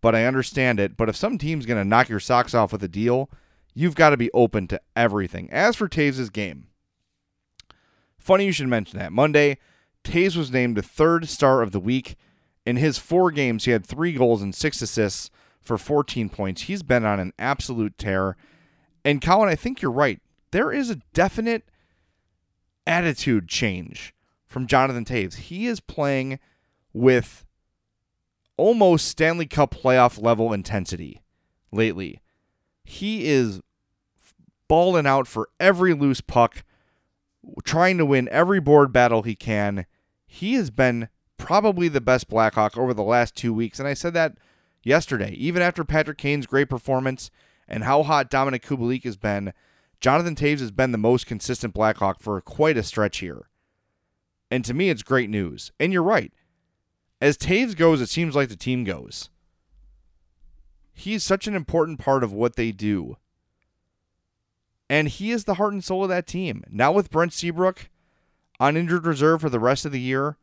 but 0.01 0.15
I 0.15 0.25
understand 0.25 0.81
it. 0.81 0.97
But 0.97 1.09
if 1.09 1.17
some 1.17 1.39
team's 1.39 1.67
going 1.67 1.81
to 1.81 1.89
knock 1.89 2.09
your 2.09 2.21
socks 2.21 2.55
off 2.55 2.73
with 2.73 2.83
a 2.83 2.89
deal, 2.89 3.29
you've 3.75 3.95
got 3.95 4.11
to 4.11 4.17
be 4.17 4.31
open 4.33 4.67
to 4.69 4.81
everything. 4.97 5.51
As 5.51 5.77
for 5.77 5.89
Toews' 5.89 6.33
game, 6.33 6.69
funny 8.19 8.47
you 8.47 8.53
should 8.53 8.69
mention 8.69 8.99
that. 8.99 9.13
Monday, 9.13 9.59
Toews 10.05 10.37
was 10.37 10.53
named 10.53 10.77
the 10.77 10.83
third 10.83 11.29
star 11.29 11.63
of 11.63 11.73
the 11.73 11.81
week. 11.81 12.17
In 12.67 12.77
his 12.77 12.99
four 12.99 13.31
games, 13.31 13.65
he 13.67 13.73
had 13.73 13.85
three 13.85 14.13
goals 14.13 14.41
and 14.41 14.55
six 14.55 14.81
assists 14.81 15.31
for 15.61 15.77
14 15.77 16.29
points. 16.31 16.63
He's 16.63 16.83
been 16.83 17.05
on 17.05 17.21
an 17.21 17.33
absolute 17.39 17.99
tear. 17.99 18.37
And 19.05 19.21
Colin, 19.21 19.49
I 19.49 19.55
think 19.55 19.83
you're 19.83 19.91
right. 19.91 20.21
There 20.51 20.73
is 20.73 20.89
a 20.89 21.01
definite 21.13 21.65
attitude 22.87 23.49
change 23.49 24.15
from 24.47 24.67
Jonathan 24.67 25.05
Toews. 25.05 25.35
He 25.35 25.67
is 25.67 25.81
playing 25.81 26.39
with 26.93 27.45
almost 28.57 29.09
Stanley 29.09 29.47
Cup 29.47 29.75
playoff 29.75 30.23
level 30.23 30.53
intensity 30.53 31.23
lately. 31.73 32.21
He 32.85 33.27
is 33.27 33.61
balling 34.69 35.07
out 35.07 35.27
for 35.27 35.49
every 35.59 35.95
loose 35.95 36.21
puck, 36.21 36.65
trying 37.65 37.99
to 37.99 38.07
win 38.07 38.29
every 38.31 38.61
board 38.61 38.93
battle 38.93 39.23
he 39.23 39.35
can. 39.35 39.87
He 40.27 40.55
has 40.55 40.71
been 40.71 41.09
probably 41.37 41.89
the 41.89 42.01
best 42.01 42.29
Blackhawk 42.29 42.79
over 42.79 42.95
the 42.95 43.03
last 43.03 43.35
two 43.35 43.53
weeks. 43.53 43.79
And 43.79 43.89
I 43.89 43.95
said 43.95 44.15
that 44.15 44.39
yesterday. 44.83 45.33
Even 45.33 45.63
after 45.63 45.85
Patrick 45.85 46.19
Kane's 46.19 46.47
great 46.47 46.69
performance 46.69 47.31
and 47.69 47.85
how 47.85 48.03
hot 48.03 48.31
Dominik 48.31 48.63
Kubalik 48.63 49.05
has 49.05 49.17
been, 49.17 49.53
Jonathan 50.01 50.35
Toews 50.35 50.61
has 50.61 50.71
been 50.71 50.93
the 50.93 50.99
most 50.99 51.27
consistent 51.27 51.75
Blackhawk 51.75 52.21
for 52.21 52.41
quite 52.41 52.77
a 52.77 52.83
stretch 52.83 53.19
here. 53.19 53.49
And 54.51 54.65
to 54.65 54.75
me, 54.75 54.91
it's 54.91 55.03
great 55.03 55.31
news. 55.31 55.73
And 55.81 55.93
you're 55.93 56.03
right. 56.03 56.33
As 57.21 57.39
Toews 57.39 57.77
goes, 57.77 58.01
it 58.01 58.09
seems 58.09 58.35
like 58.35 58.49
the 58.49 58.57
team 58.57 58.85
goes. 58.85 59.31
He's 60.93 61.25
such 61.25 61.47
an 61.47 61.55
important 61.55 61.99
part 61.99 62.23
of 62.23 62.33
what 62.33 62.57
they 62.57 62.71
do. 62.71 63.17
And 64.89 65.09
he 65.09 65.31
is 65.31 65.45
the 65.45 65.55
heart 65.55 65.73
and 65.73 65.83
soul 65.83 66.05
of 66.05 66.09
that 66.11 66.27
team. 66.27 66.63
Now 66.71 66.93
with 66.93 67.11
Brent 67.11 67.33
Seabrook 67.33 67.89
on 68.61 68.77
injured 68.77 69.07
reserve 69.07 69.41
for 69.41 69.49
the 69.49 69.59
rest 69.59 69.85
of 69.85 69.93
the 69.93 70.01
year, 70.01 70.37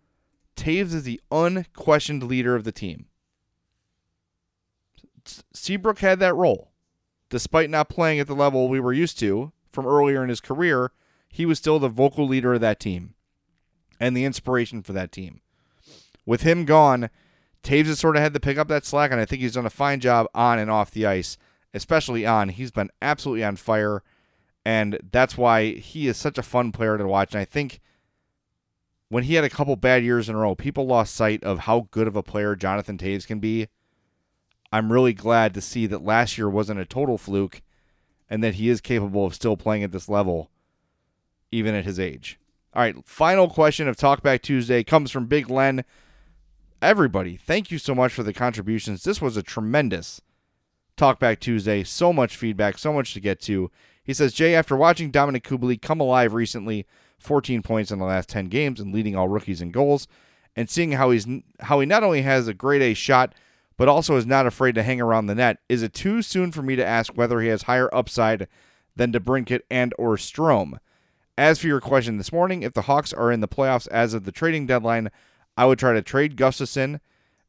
Toews 0.55 0.93
is 0.93 1.03
the 1.03 1.21
unquestioned 1.31 2.23
leader 2.23 2.55
of 2.55 2.63
the 2.63 2.71
team. 2.71 3.05
Seabrook 5.53 5.99
had 5.99 6.19
that 6.19 6.35
role. 6.35 6.70
Despite 7.31 7.69
not 7.69 7.89
playing 7.89 8.19
at 8.19 8.27
the 8.27 8.35
level 8.35 8.67
we 8.67 8.81
were 8.81 8.93
used 8.93 9.17
to 9.19 9.53
from 9.71 9.87
earlier 9.87 10.21
in 10.21 10.29
his 10.29 10.41
career, 10.41 10.91
he 11.29 11.45
was 11.45 11.57
still 11.57 11.79
the 11.79 11.87
vocal 11.87 12.27
leader 12.27 12.53
of 12.53 12.61
that 12.61 12.79
team 12.79 13.15
and 13.99 14.15
the 14.15 14.25
inspiration 14.25 14.83
for 14.83 14.91
that 14.93 15.13
team. 15.13 15.39
With 16.25 16.41
him 16.41 16.65
gone, 16.65 17.09
Toews 17.63 17.85
has 17.85 17.99
sort 17.99 18.17
of 18.17 18.21
had 18.21 18.33
to 18.33 18.39
pick 18.41 18.57
up 18.57 18.67
that 18.67 18.85
slack, 18.85 19.11
and 19.11 19.21
I 19.21 19.25
think 19.25 19.41
he's 19.41 19.53
done 19.53 19.65
a 19.65 19.69
fine 19.69 20.01
job 20.01 20.27
on 20.35 20.59
and 20.59 20.69
off 20.69 20.91
the 20.91 21.05
ice, 21.05 21.37
especially 21.73 22.25
on. 22.25 22.49
He's 22.49 22.71
been 22.71 22.89
absolutely 23.01 23.45
on 23.45 23.55
fire, 23.55 24.03
and 24.65 24.99
that's 25.11 25.37
why 25.37 25.71
he 25.75 26.07
is 26.07 26.17
such 26.17 26.37
a 26.37 26.43
fun 26.43 26.73
player 26.73 26.97
to 26.97 27.07
watch. 27.07 27.33
And 27.33 27.39
I 27.39 27.45
think 27.45 27.79
when 29.07 29.23
he 29.23 29.35
had 29.35 29.45
a 29.45 29.49
couple 29.49 29.77
bad 29.77 30.03
years 30.03 30.27
in 30.27 30.35
a 30.35 30.39
row, 30.39 30.53
people 30.53 30.85
lost 30.85 31.15
sight 31.15 31.43
of 31.45 31.59
how 31.59 31.87
good 31.91 32.07
of 32.07 32.17
a 32.17 32.23
player 32.23 32.57
Jonathan 32.57 32.97
Toews 32.97 33.25
can 33.25 33.39
be. 33.39 33.69
I'm 34.71 34.91
really 34.91 35.13
glad 35.13 35.53
to 35.53 35.61
see 35.61 35.85
that 35.87 36.03
last 36.03 36.37
year 36.37 36.49
wasn't 36.49 36.79
a 36.79 36.85
total 36.85 37.17
fluke 37.17 37.61
and 38.29 38.43
that 38.43 38.55
he 38.55 38.69
is 38.69 38.79
capable 38.79 39.25
of 39.25 39.35
still 39.35 39.57
playing 39.57 39.83
at 39.83 39.91
this 39.91 40.07
level, 40.07 40.49
even 41.51 41.75
at 41.75 41.85
his 41.85 41.99
age. 41.99 42.39
All 42.73 42.81
right, 42.81 42.95
final 43.05 43.49
question 43.49 43.89
of 43.89 43.97
Talkback 43.97 44.41
Tuesday 44.41 44.83
comes 44.83 45.11
from 45.11 45.25
Big 45.25 45.49
Len. 45.49 45.83
Everybody, 46.81 47.35
thank 47.35 47.69
you 47.69 47.77
so 47.77 47.93
much 47.93 48.13
for 48.13 48.23
the 48.23 48.33
contributions. 48.33 49.03
This 49.03 49.21
was 49.21 49.35
a 49.35 49.43
tremendous 49.43 50.21
Talkback 50.95 51.39
Tuesday. 51.39 51.83
So 51.83 52.13
much 52.13 52.37
feedback, 52.37 52.77
so 52.77 52.93
much 52.93 53.13
to 53.13 53.19
get 53.19 53.41
to. 53.41 53.69
He 54.03 54.13
says, 54.13 54.33
Jay, 54.33 54.55
after 54.55 54.77
watching 54.77 55.11
Dominik 55.11 55.43
Kubalik 55.43 55.81
come 55.81 55.99
alive 55.99 56.33
recently, 56.33 56.87
14 57.19 57.61
points 57.61 57.91
in 57.91 57.99
the 57.99 58.05
last 58.05 58.29
10 58.29 58.45
games 58.45 58.79
and 58.79 58.93
leading 58.93 59.15
all 59.15 59.27
rookies 59.27 59.61
in 59.61 59.71
goals, 59.71 60.07
and 60.55 60.69
seeing 60.69 60.93
how 60.93 61.11
he's 61.11 61.27
how 61.59 61.79
he 61.79 61.85
not 61.85 62.03
only 62.03 62.23
has 62.23 62.47
a 62.47 62.53
great 62.53 62.81
A 62.81 62.93
shot, 62.93 63.35
but 63.77 63.87
also 63.87 64.15
is 64.15 64.25
not 64.25 64.45
afraid 64.45 64.75
to 64.75 64.83
hang 64.83 65.01
around 65.01 65.25
the 65.25 65.35
net. 65.35 65.57
Is 65.67 65.83
it 65.83 65.93
too 65.93 66.21
soon 66.21 66.51
for 66.51 66.61
me 66.61 66.75
to 66.75 66.85
ask 66.85 67.13
whether 67.13 67.41
he 67.41 67.47
has 67.47 67.63
higher 67.63 67.93
upside 67.93 68.47
than 68.95 69.11
DeBrincat 69.11 69.61
and 69.69 69.93
or 69.97 70.17
Strome? 70.17 70.77
As 71.37 71.59
for 71.59 71.67
your 71.67 71.81
question 71.81 72.17
this 72.17 72.31
morning, 72.31 72.61
if 72.61 72.73
the 72.73 72.83
Hawks 72.83 73.13
are 73.13 73.31
in 73.31 73.39
the 73.39 73.47
playoffs 73.47 73.87
as 73.87 74.13
of 74.13 74.25
the 74.25 74.31
trading 74.31 74.67
deadline, 74.67 75.09
I 75.57 75.65
would 75.65 75.79
try 75.79 75.93
to 75.93 76.01
trade 76.01 76.35
Gustafsson 76.35 76.99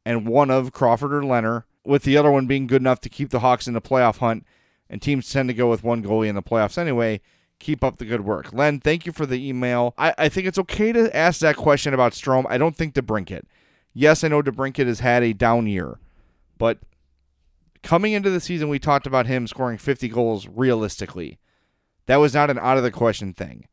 and 0.05 0.27
one 0.27 0.49
of 0.49 0.71
Crawford 0.71 1.13
or 1.13 1.21
Lehner, 1.21 1.63
with 1.85 2.03
the 2.03 2.17
other 2.17 2.31
one 2.31 2.47
being 2.47 2.67
good 2.67 2.81
enough 2.81 3.01
to 3.01 3.09
keep 3.09 3.29
the 3.29 3.39
Hawks 3.39 3.67
in 3.67 3.73
the 3.73 3.81
playoff 3.81 4.17
hunt. 4.17 4.45
And 4.89 5.01
teams 5.01 5.31
tend 5.31 5.49
to 5.49 5.53
go 5.53 5.69
with 5.69 5.83
one 5.83 6.03
goalie 6.03 6.27
in 6.27 6.35
the 6.35 6.43
playoffs 6.43 6.77
anyway. 6.77 7.21
Keep 7.59 7.83
up 7.83 7.97
the 7.97 8.05
good 8.05 8.21
work. 8.21 8.51
Len, 8.53 8.79
thank 8.79 9.05
you 9.05 9.11
for 9.11 9.25
the 9.25 9.47
email. 9.47 9.93
I, 9.97 10.13
I 10.17 10.29
think 10.29 10.47
it's 10.47 10.59
okay 10.59 10.91
to 10.91 11.15
ask 11.15 11.39
that 11.39 11.55
question 11.55 11.93
about 11.93 12.11
Strome. 12.13 12.45
I 12.49 12.57
don't 12.57 12.75
think 12.75 12.93
DeBrincat. 12.93 13.43
Yes, 13.93 14.23
I 14.23 14.27
know 14.27 14.41
DeBrincat 14.41 14.87
has 14.87 14.99
had 14.99 15.23
a 15.23 15.33
down 15.33 15.67
year. 15.67 15.99
But 16.57 16.79
coming 17.81 18.13
into 18.13 18.29
the 18.29 18.39
season, 18.39 18.69
we 18.69 18.79
talked 18.79 19.07
about 19.07 19.27
him 19.27 19.47
scoring 19.47 19.77
50 19.77 20.07
goals 20.09 20.47
realistically. 20.47 21.39
That 22.05 22.17
was 22.17 22.33
not 22.33 22.49
an 22.49 22.59
out 22.59 22.77
of 22.77 22.83
the 22.83 22.91
question 22.91 23.33
thing. 23.33 23.67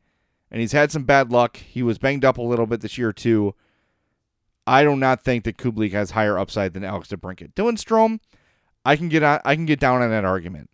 And 0.49 0.59
he's 0.59 0.73
had 0.73 0.91
some 0.91 1.03
bad 1.03 1.31
luck. 1.31 1.57
He 1.57 1.81
was 1.81 1.97
banged 1.97 2.25
up 2.25 2.37
a 2.37 2.41
little 2.41 2.65
bit 2.65 2.81
this 2.81 2.97
year, 2.97 3.13
too. 3.13 3.55
I 4.67 4.83
do 4.83 4.95
not 4.95 5.23
think 5.23 5.43
that 5.45 5.57
Kubalik 5.57 5.91
has 5.91 6.11
higher 6.11 6.37
upside 6.37 6.73
than 6.73 6.83
Alex 6.83 7.09
DeBrincat. 7.09 7.53
Dylan 7.53 7.77
Strome, 7.77 8.19
I 8.85 8.95
can 8.95 9.09
get 9.09 9.23
on, 9.23 9.39
I 9.43 9.55
can 9.55 9.65
get 9.65 9.79
down 9.79 10.01
on 10.01 10.09
that 10.09 10.25
argument, 10.25 10.69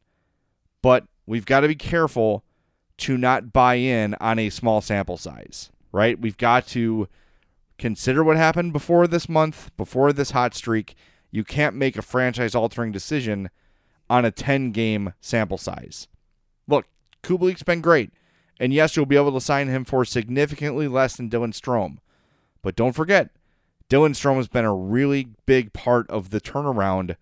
but 0.82 1.06
we've 1.26 1.46
got 1.46 1.62
to 1.62 1.68
be 1.68 1.76
careful 1.76 2.44
to 2.98 3.18
not 3.18 3.54
buy 3.54 3.76
in 3.76 4.16
on 4.16 4.40
a 4.40 4.50
small 4.50 4.82
sample 4.82 5.18
size, 5.18 5.72
right? 5.92 6.20
We've 6.20 6.38
got 6.38 6.68
to 6.68 7.08
consider 7.78 8.24
what 8.24 8.38
happened 8.38 8.74
before 8.74 9.08
this 9.08 9.30
month, 9.30 9.72
before 9.78 10.12
this 10.12 10.32
hot 10.32 10.54
streak, 10.56 10.96
you 11.32 11.44
can't 11.44 11.76
make 11.76 11.98
a 11.98 12.02
franchise 12.02 12.56
altering 12.56 12.92
decision 12.92 13.50
on 14.10 14.26
a 14.26 14.32
10 14.32 14.72
game 14.72 15.14
sample 15.20 15.58
size. 15.58 16.08
Look, 16.68 16.86
Kubalik's 17.24 17.64
been 17.64 17.82
great. 17.82 18.12
And 18.60 18.74
yes, 18.74 18.96
you'll 18.96 19.06
be 19.06 19.18
able 19.18 19.34
to 19.34 19.42
sign 19.42 19.68
him 19.68 19.86
for 19.86 20.04
significantly 20.04 20.88
less 20.88 21.16
than 21.16 21.30
Dylan 21.30 21.54
Strome. 21.54 21.98
But 22.64 22.76
don't 22.76 22.94
forget, 22.94 23.30
Dylan 23.90 24.12
Strome 24.12 24.38
has 24.38 24.48
been 24.48 24.66
a 24.66 24.74
really 24.74 25.30
big 25.46 25.74
part 25.74 26.10
of 26.10 26.32
the 26.32 26.42
turnaround 26.42 27.16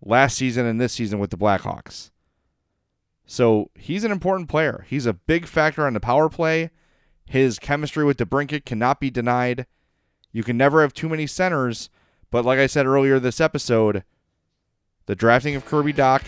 last 0.00 0.36
season 0.36 0.66
and 0.66 0.80
this 0.80 0.92
season 0.92 1.18
with 1.18 1.30
the 1.30 1.36
Blackhawks. 1.36 2.10
So 3.26 3.70
he's 3.74 4.04
an 4.04 4.12
important 4.12 4.48
player. 4.48 4.86
He's 4.88 5.04
a 5.04 5.12
big 5.12 5.46
factor 5.46 5.86
on 5.86 5.94
the 5.94 6.00
power 6.00 6.28
play. 6.28 6.70
His 7.26 7.58
chemistry 7.58 8.04
with 8.04 8.16
DeBrincat 8.16 8.64
cannot 8.64 9.00
be 9.00 9.10
denied. 9.10 9.66
You 10.32 10.42
can 10.42 10.56
never 10.56 10.80
have 10.80 10.94
too 10.94 11.08
many 11.08 11.26
centers 11.26 11.90
but 12.30 12.44
like 12.44 12.58
I 12.58 12.66
said 12.66 12.86
earlier 12.86 13.18
this 13.18 13.40
episode, 13.40 14.04
the 15.06 15.14
drafting 15.14 15.54
of 15.56 15.64
Kirby 15.64 15.92
Dach 15.92 16.22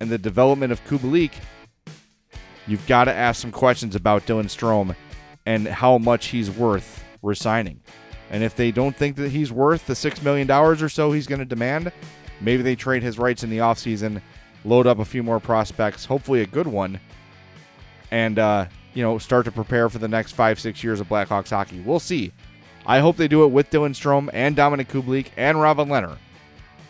and 0.00 0.10
the 0.10 0.18
development 0.18 0.72
of 0.72 0.84
Kubalik, 0.84 1.32
you've 2.66 2.86
got 2.86 3.04
to 3.04 3.12
ask 3.12 3.40
some 3.40 3.52
questions 3.52 3.96
about 3.96 4.26
Dylan 4.26 4.44
Strome 4.44 4.94
and 5.44 5.66
how 5.66 5.98
much 5.98 6.26
he's 6.26 6.50
worth 6.50 7.04
resigning. 7.22 7.80
And 8.30 8.42
if 8.42 8.54
they 8.56 8.70
don't 8.70 8.96
think 8.96 9.16
that 9.16 9.30
he's 9.30 9.52
worth 9.52 9.86
the 9.86 9.94
$6 9.94 10.22
million 10.22 10.50
or 10.50 10.88
so 10.88 11.12
he's 11.12 11.26
going 11.26 11.40
to 11.40 11.44
demand, 11.44 11.92
maybe 12.40 12.62
they 12.62 12.76
trade 12.76 13.02
his 13.02 13.18
rights 13.18 13.42
in 13.42 13.50
the 13.50 13.58
offseason, 13.58 14.22
load 14.64 14.86
up 14.86 15.00
a 15.00 15.04
few 15.04 15.22
more 15.22 15.40
prospects, 15.40 16.04
hopefully 16.04 16.40
a 16.40 16.46
good 16.46 16.66
one, 16.66 16.98
and, 18.10 18.38
uh, 18.38 18.66
you 18.94 19.02
know, 19.02 19.18
start 19.18 19.44
to 19.46 19.52
prepare 19.52 19.88
for 19.88 19.98
the 19.98 20.08
next 20.08 20.32
five, 20.32 20.60
six 20.60 20.84
years 20.84 21.00
of 21.00 21.08
Blackhawks 21.08 21.50
hockey. 21.50 21.80
We'll 21.80 22.00
see. 22.00 22.32
I 22.86 22.98
hope 22.98 23.16
they 23.16 23.28
do 23.28 23.44
it 23.44 23.48
with 23.48 23.70
Dylan 23.70 23.90
Strome 23.90 24.28
and 24.32 24.56
Dominik 24.56 24.88
Kubalik 24.88 25.28
and 25.36 25.60
Robin 25.60 25.88
Lehner. 25.88 26.16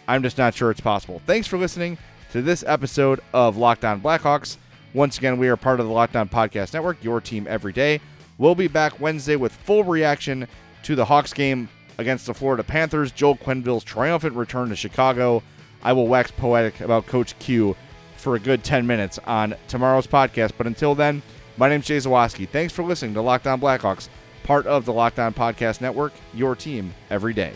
I'm 0.08 0.22
just 0.22 0.38
not 0.38 0.54
sure 0.54 0.70
it's 0.70 0.80
possible. 0.80 1.20
Thanks 1.26 1.46
for 1.46 1.58
listening 1.58 1.98
to 2.32 2.42
this 2.42 2.64
episode 2.66 3.20
of 3.32 3.56
Locked 3.56 3.84
On 3.84 4.00
Blackhawks. 4.00 4.56
Once 4.94 5.18
again, 5.18 5.38
we 5.38 5.48
are 5.48 5.56
part 5.56 5.80
of 5.80 5.86
the 5.86 5.92
Locked 5.92 6.16
On 6.16 6.28
Podcast 6.28 6.74
Network, 6.74 7.02
your 7.04 7.20
team 7.20 7.46
every 7.48 7.72
day. 7.72 8.00
We'll 8.38 8.54
be 8.54 8.68
back 8.68 9.00
Wednesday 9.00 9.36
with 9.36 9.52
full 9.52 9.84
reaction 9.84 10.48
to 10.82 10.94
the 10.94 11.04
Hawks 11.04 11.32
game 11.32 11.68
against 11.98 12.26
the 12.26 12.34
Florida 12.34 12.62
Panthers, 12.62 13.12
Joel 13.12 13.36
Quenneville's 13.36 13.84
triumphant 13.84 14.34
return 14.34 14.70
to 14.70 14.76
Chicago. 14.76 15.42
I 15.82 15.92
will 15.92 16.08
wax 16.08 16.30
poetic 16.30 16.80
about 16.80 17.06
Coach 17.06 17.38
Q 17.38 17.76
for 18.16 18.34
a 18.34 18.40
good 18.40 18.64
10 18.64 18.86
minutes 18.86 19.18
on 19.26 19.54
tomorrow's 19.68 20.06
podcast. 20.06 20.52
But 20.56 20.66
until 20.66 20.94
then, 20.94 21.22
my 21.56 21.68
name's 21.68 21.86
Jay 21.86 21.98
Zawaski. 21.98 22.48
Thanks 22.48 22.72
for 22.72 22.82
listening 22.82 23.14
to 23.14 23.20
Locked 23.20 23.46
On 23.46 23.60
Blackhawks 23.60 24.08
part 24.42 24.66
of 24.66 24.84
the 24.84 24.92
Locked 24.92 25.18
On 25.18 25.32
Podcast 25.32 25.80
Network, 25.80 26.12
your 26.34 26.54
team 26.54 26.94
every 27.10 27.32
day. 27.32 27.52